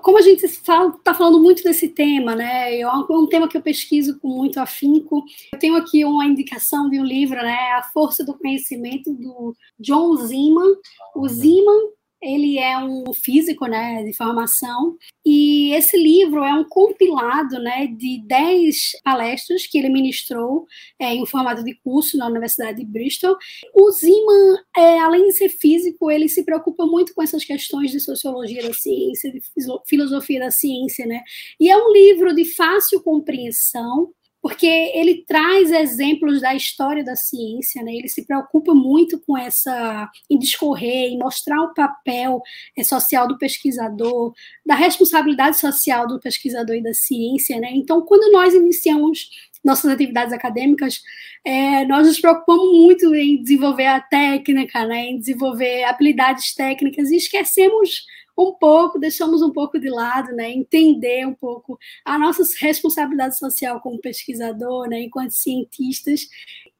Como 0.00 0.18
a 0.18 0.22
gente 0.22 0.44
está 0.44 1.14
falando 1.14 1.40
muito 1.40 1.62
desse 1.62 1.88
tema, 1.88 2.34
né? 2.34 2.78
É 2.78 2.86
um 2.88 3.26
tema 3.26 3.48
que 3.48 3.56
eu 3.56 3.62
pesquiso 3.62 4.18
com 4.20 4.28
muito 4.28 4.58
afinco. 4.60 5.24
Eu 5.52 5.58
tenho 5.58 5.76
aqui 5.76 6.04
uma 6.04 6.26
indicação 6.26 6.90
de 6.90 6.98
um 6.98 7.04
livro, 7.04 7.36
né? 7.36 7.72
A 7.72 7.82
Força 7.92 8.24
do 8.24 8.36
Conhecimento, 8.36 9.12
do 9.12 9.56
John 9.78 10.16
Zeman. 10.16 10.74
O 11.14 11.28
Zeman 11.28 11.90
ele 12.24 12.58
é 12.58 12.78
um 12.78 13.12
físico, 13.12 13.66
né, 13.66 14.02
de 14.02 14.16
formação, 14.16 14.96
e 15.24 15.72
esse 15.74 15.96
livro 15.96 16.42
é 16.42 16.54
um 16.54 16.64
compilado, 16.64 17.58
né, 17.58 17.86
de 17.86 18.22
10 18.26 18.76
palestras 19.04 19.66
que 19.66 19.78
ele 19.78 19.90
ministrou 19.90 20.66
é, 20.98 21.14
em 21.14 21.26
formato 21.26 21.62
de 21.62 21.74
curso 21.84 22.16
na 22.16 22.26
Universidade 22.26 22.78
de 22.78 22.86
Bristol. 22.86 23.36
O 23.74 23.90
Zeman, 23.90 24.56
é, 24.76 24.98
além 25.00 25.26
de 25.28 25.32
ser 25.34 25.50
físico, 25.50 26.10
ele 26.10 26.28
se 26.28 26.44
preocupa 26.44 26.86
muito 26.86 27.14
com 27.14 27.22
essas 27.22 27.44
questões 27.44 27.90
de 27.90 28.00
sociologia 28.00 28.62
da 28.62 28.72
ciência, 28.72 29.30
de 29.30 29.40
filosofia 29.86 30.40
da 30.40 30.50
ciência, 30.50 31.06
né, 31.06 31.20
e 31.60 31.70
é 31.70 31.76
um 31.76 31.92
livro 31.92 32.34
de 32.34 32.44
fácil 32.44 33.02
compreensão, 33.02 34.10
porque 34.44 34.66
ele 34.66 35.24
traz 35.26 35.72
exemplos 35.72 36.42
da 36.42 36.54
história 36.54 37.02
da 37.02 37.16
ciência, 37.16 37.82
né? 37.82 37.94
Ele 37.94 38.08
se 38.08 38.26
preocupa 38.26 38.74
muito 38.74 39.18
com 39.20 39.38
essa 39.38 40.06
em 40.28 40.38
discorrer, 40.38 41.12
em 41.12 41.18
mostrar 41.18 41.62
o 41.62 41.72
papel 41.72 42.42
é, 42.76 42.84
social 42.84 43.26
do 43.26 43.38
pesquisador, 43.38 44.34
da 44.66 44.74
responsabilidade 44.74 45.58
social 45.58 46.06
do 46.06 46.20
pesquisador 46.20 46.76
e 46.76 46.82
da 46.82 46.92
ciência, 46.92 47.58
né? 47.58 47.70
Então, 47.72 48.02
quando 48.02 48.30
nós 48.32 48.52
iniciamos 48.52 49.30
nossas 49.64 49.90
atividades 49.90 50.34
acadêmicas, 50.34 51.02
é, 51.42 51.86
nós 51.86 52.06
nos 52.06 52.20
preocupamos 52.20 52.70
muito 52.70 53.14
em 53.14 53.42
desenvolver 53.42 53.86
a 53.86 53.98
técnica, 53.98 54.84
né? 54.84 55.06
Em 55.06 55.18
desenvolver 55.18 55.84
habilidades 55.84 56.54
técnicas 56.54 57.10
e 57.10 57.16
esquecemos 57.16 58.04
um 58.36 58.52
pouco, 58.52 58.98
deixamos 58.98 59.42
um 59.42 59.52
pouco 59.52 59.78
de 59.78 59.88
lado, 59.88 60.32
né, 60.32 60.50
entender 60.50 61.26
um 61.26 61.34
pouco 61.34 61.78
a 62.04 62.18
nossa 62.18 62.42
responsabilidade 62.60 63.38
social 63.38 63.80
como 63.80 64.00
pesquisador, 64.00 64.88
né, 64.88 65.02
enquanto 65.02 65.30
cientistas. 65.32 66.28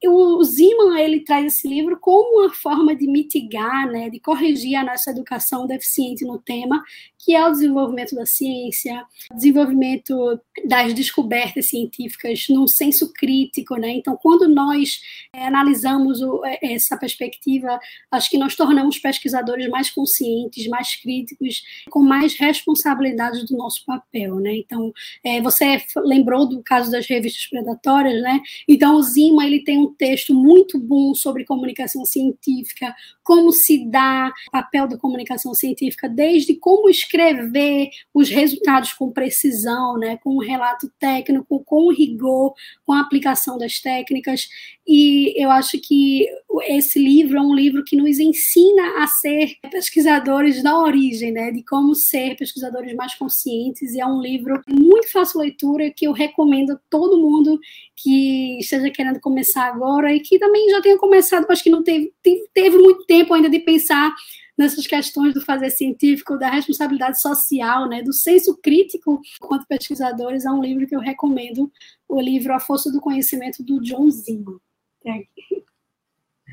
O 0.05 0.43
Zeman, 0.43 0.99
ele 0.99 1.21
traz 1.21 1.45
esse 1.45 1.67
livro 1.67 1.97
como 1.99 2.41
uma 2.41 2.53
forma 2.53 2.95
de 2.95 3.07
mitigar, 3.07 3.89
né, 3.89 4.09
de 4.09 4.19
corrigir 4.19 4.75
a 4.75 4.83
nossa 4.83 5.11
educação 5.11 5.65
deficiente 5.65 6.25
no 6.25 6.37
tema, 6.37 6.83
que 7.25 7.33
é 7.33 7.43
o 7.43 7.51
desenvolvimento 7.51 8.13
da 8.13 8.23
ciência, 8.23 9.03
desenvolvimento 9.33 10.39
das 10.63 10.93
descobertas 10.93 11.65
científicas 11.65 12.45
num 12.49 12.67
senso 12.67 13.11
crítico, 13.11 13.75
né? 13.77 13.89
Então, 13.89 14.15
quando 14.15 14.47
nós 14.47 15.01
é, 15.33 15.47
analisamos 15.47 16.21
o, 16.21 16.45
é, 16.45 16.59
essa 16.61 16.95
perspectiva, 16.95 17.79
acho 18.11 18.29
que 18.29 18.37
nós 18.37 18.55
tornamos 18.55 18.99
pesquisadores 18.99 19.67
mais 19.69 19.89
conscientes, 19.89 20.67
mais 20.67 20.95
críticos, 20.97 21.63
com 21.89 22.03
mais 22.03 22.35
responsabilidade 22.35 23.43
do 23.47 23.57
nosso 23.57 23.83
papel, 23.85 24.35
né? 24.35 24.57
Então, 24.57 24.93
é, 25.23 25.41
você 25.41 25.83
lembrou 26.05 26.47
do 26.47 26.61
caso 26.61 26.91
das 26.91 27.07
revistas 27.07 27.47
predatórias, 27.47 28.21
né? 28.21 28.39
Então, 28.67 28.97
o 28.97 29.01
Zima 29.01 29.47
ele 29.47 29.63
tem 29.63 29.79
um 29.79 29.91
texto 29.91 30.31
muito 30.31 30.77
bom 30.77 31.15
sobre 31.15 31.43
comunicação 31.43 32.05
científica, 32.05 32.95
como 33.23 33.51
se 33.51 33.83
dá 33.89 34.31
o 34.47 34.51
papel 34.51 34.87
da 34.87 34.95
comunicação 34.95 35.55
científica, 35.55 36.07
desde 36.07 36.53
como 36.53 36.87
escrever 36.87 37.14
escrever 37.15 37.89
os 38.13 38.29
resultados 38.29 38.93
com 38.93 39.11
precisão, 39.11 39.97
né, 39.97 40.17
com 40.17 40.35
um 40.35 40.39
relato 40.39 40.91
técnico, 40.99 41.63
com 41.63 41.91
rigor, 41.91 42.53
com 42.85 42.93
a 42.93 43.01
aplicação 43.01 43.57
das 43.57 43.79
técnicas. 43.79 44.47
E 44.87 45.33
eu 45.41 45.49
acho 45.49 45.79
que 45.79 46.27
esse 46.67 46.99
livro 46.99 47.37
é 47.37 47.41
um 47.41 47.55
livro 47.55 47.83
que 47.83 47.95
nos 47.95 48.19
ensina 48.19 49.03
a 49.03 49.07
ser 49.07 49.55
pesquisadores 49.71 50.61
da 50.61 50.77
origem, 50.77 51.31
né, 51.31 51.51
de 51.51 51.63
como 51.63 51.95
ser 51.95 52.35
pesquisadores 52.35 52.93
mais 52.93 53.15
conscientes. 53.15 53.93
E 53.93 54.01
é 54.01 54.05
um 54.05 54.21
livro 54.21 54.61
muito 54.67 55.11
fácil 55.11 55.39
leitura 55.39 55.91
que 55.91 56.05
eu 56.05 56.11
recomendo 56.11 56.73
a 56.73 56.79
todo 56.89 57.19
mundo 57.19 57.59
que 57.95 58.59
esteja 58.59 58.89
querendo 58.91 59.19
começar 59.19 59.67
agora 59.67 60.13
e 60.13 60.19
que 60.19 60.37
também 60.37 60.69
já 60.69 60.81
tenha 60.81 60.97
começado, 60.97 61.45
acho 61.49 61.63
que 61.63 61.69
não 61.69 61.81
teve, 61.81 62.13
teve 62.53 62.77
muito 62.77 63.05
tempo 63.05 63.33
ainda 63.33 63.49
de 63.49 63.59
pensar 63.59 64.13
nessas 64.57 64.87
questões 64.87 65.33
do 65.33 65.41
fazer 65.41 65.69
científico, 65.69 66.37
da 66.37 66.49
responsabilidade 66.49 67.21
social, 67.21 67.87
né, 67.89 68.01
do 68.01 68.13
senso 68.13 68.57
crítico 68.61 69.21
quanto 69.39 69.67
pesquisadores, 69.67 70.45
é 70.45 70.51
um 70.51 70.61
livro 70.61 70.87
que 70.87 70.95
eu 70.95 70.99
recomendo, 70.99 71.71
o 72.07 72.19
livro 72.19 72.53
A 72.53 72.59
Força 72.59 72.91
do 72.91 73.01
Conhecimento, 73.01 73.63
do 73.63 73.81
John 73.81 74.09
Zimmer. 74.09 74.57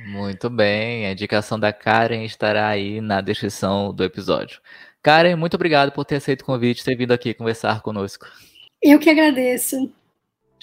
Muito 0.07 0.51
bem, 0.51 1.07
a 1.07 1.13
indicação 1.13 1.59
da 1.59 1.73
Karen 1.73 2.25
estará 2.25 2.69
aí 2.69 3.01
na 3.01 3.21
descrição 3.21 3.95
do 3.95 4.03
episódio. 4.03 4.61
Karen, 5.03 5.37
muito 5.37 5.55
obrigado 5.55 5.93
por 5.93 6.05
ter 6.05 6.17
aceito 6.17 6.43
o 6.43 6.47
convite 6.47 6.85
ter 6.85 6.97
vindo 6.97 7.13
aqui 7.13 7.35
conversar 7.35 7.83
conosco. 7.83 8.27
Eu 8.83 8.99
que 8.99 9.11
agradeço. 9.11 9.93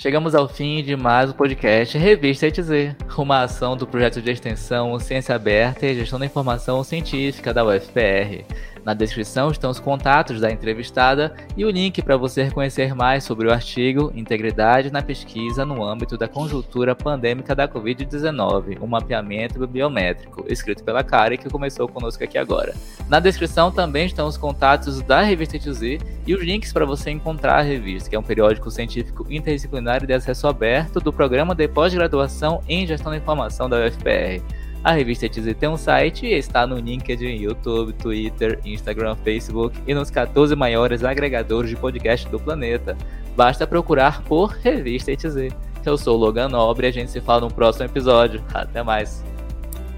Chegamos 0.02 0.34
ao 0.34 0.48
fim 0.48 0.82
de 0.82 0.96
mais 0.96 1.30
um 1.30 1.34
podcast 1.34 1.98
Revista 1.98 2.48
ETZ, 2.48 2.96
uma 3.18 3.42
ação 3.42 3.76
do 3.76 3.86
projeto 3.86 4.22
de 4.22 4.32
extensão 4.32 4.98
Ciência 4.98 5.36
Aberta 5.36 5.86
e 5.86 5.94
Gestão 5.94 6.18
da 6.18 6.26
Informação 6.26 6.82
Científica 6.86 7.54
da 7.54 7.66
UFPR. 7.66 8.46
Na 8.89 8.95
descrição 8.95 9.52
estão 9.52 9.69
os 9.69 9.80
contatos 9.80 10.41
da 10.41 10.52
entrevistada 10.52 11.36
e 11.56 11.63
o 11.63 11.69
link 11.69 12.02
para 12.02 12.17
você 12.17 12.49
conhecer 12.49 12.95
mais 12.95 13.23
sobre 13.23 13.47
o 13.47 13.54
artigo 13.54 14.12
Integridade 14.15 14.91
na 14.91 15.04
Pesquisa 15.04 15.63
no 15.63 15.86
âmbito 15.86 16.17
da 16.17 16.28
conjuntura 16.28 16.95
pandêmica 16.95 17.54
da 17.54 17.67
Covid-19, 17.67 18.82
um 18.82 18.88
mapeamento 18.88 19.67
biométrico, 19.67 20.43
escrito 20.49 20.84
pela 20.84 21.04
Kari, 21.04 21.38
que 21.38 21.52
começou 21.52 21.88
conosco 21.88 22.23
aqui 22.23 22.36
agora. 22.36 22.73
Na 23.08 23.19
descrição 23.19 23.71
também 23.71 24.08
estão 24.08 24.28
os 24.28 24.38
contatos 24.38 25.04
da 25.04 25.21
revista 25.21 25.58
ETZ 25.58 25.82
e 26.25 26.34
os 26.34 26.41
links 26.41 26.73
para 26.73 26.84
você 26.84 27.12
encontrar 27.12 27.60
a 27.60 27.62
revista, 27.62 28.10
que 28.10 28.15
é 28.15 28.19
um 28.19 28.23
periódico 28.23 28.71
científico 28.71 29.23
interdisciplinar 29.30 30.04
de 30.04 30.13
acesso 30.13 30.47
aberto 30.47 30.99
do 30.99 31.13
programa 31.13 31.54
de 31.54 31.67
pós-graduação 31.67 32.63
em 32.67 32.88
Gestão 32.88 33.12
da 33.12 33.17
Informação 33.19 33.69
da 33.69 33.86
UFPR. 33.86 34.41
A 34.84 34.94
revista 34.94 35.26
ETZ 35.26 35.56
tem 35.60 35.68
um 35.68 35.76
site 35.76 36.26
e 36.26 36.34
está 36.34 36.65
no 36.65 36.78
LinkedIn, 36.78 37.42
YouTube, 37.42 37.92
Twitter, 37.94 38.60
Instagram, 38.63 39.15
Facebook 39.18 39.78
e 39.86 39.94
nos 39.94 40.10
14 40.10 40.56
maiores 40.56 41.04
agregadores 41.04 41.70
de 41.70 41.76
podcast 41.76 42.28
do 42.30 42.39
planeta. 42.39 42.98
Basta 43.36 43.68
procurar 43.68 44.22
por 44.24 44.52
Revista 44.52 45.12
ETZ. 45.12 45.54
Eu 45.86 45.98
sou 45.98 46.18
o 46.18 46.20
Logan 46.20 46.50
Nobre 46.50 46.88
e 46.88 46.89
a 46.89 46.94
gente 46.94 47.12
se 47.12 47.20
fala 47.20 47.42
no 47.42 47.54
próximo 47.54 47.86
episódio. 47.86 48.44
Até 48.54 48.82
mais. 48.82 49.24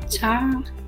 Tchau. 0.09 0.80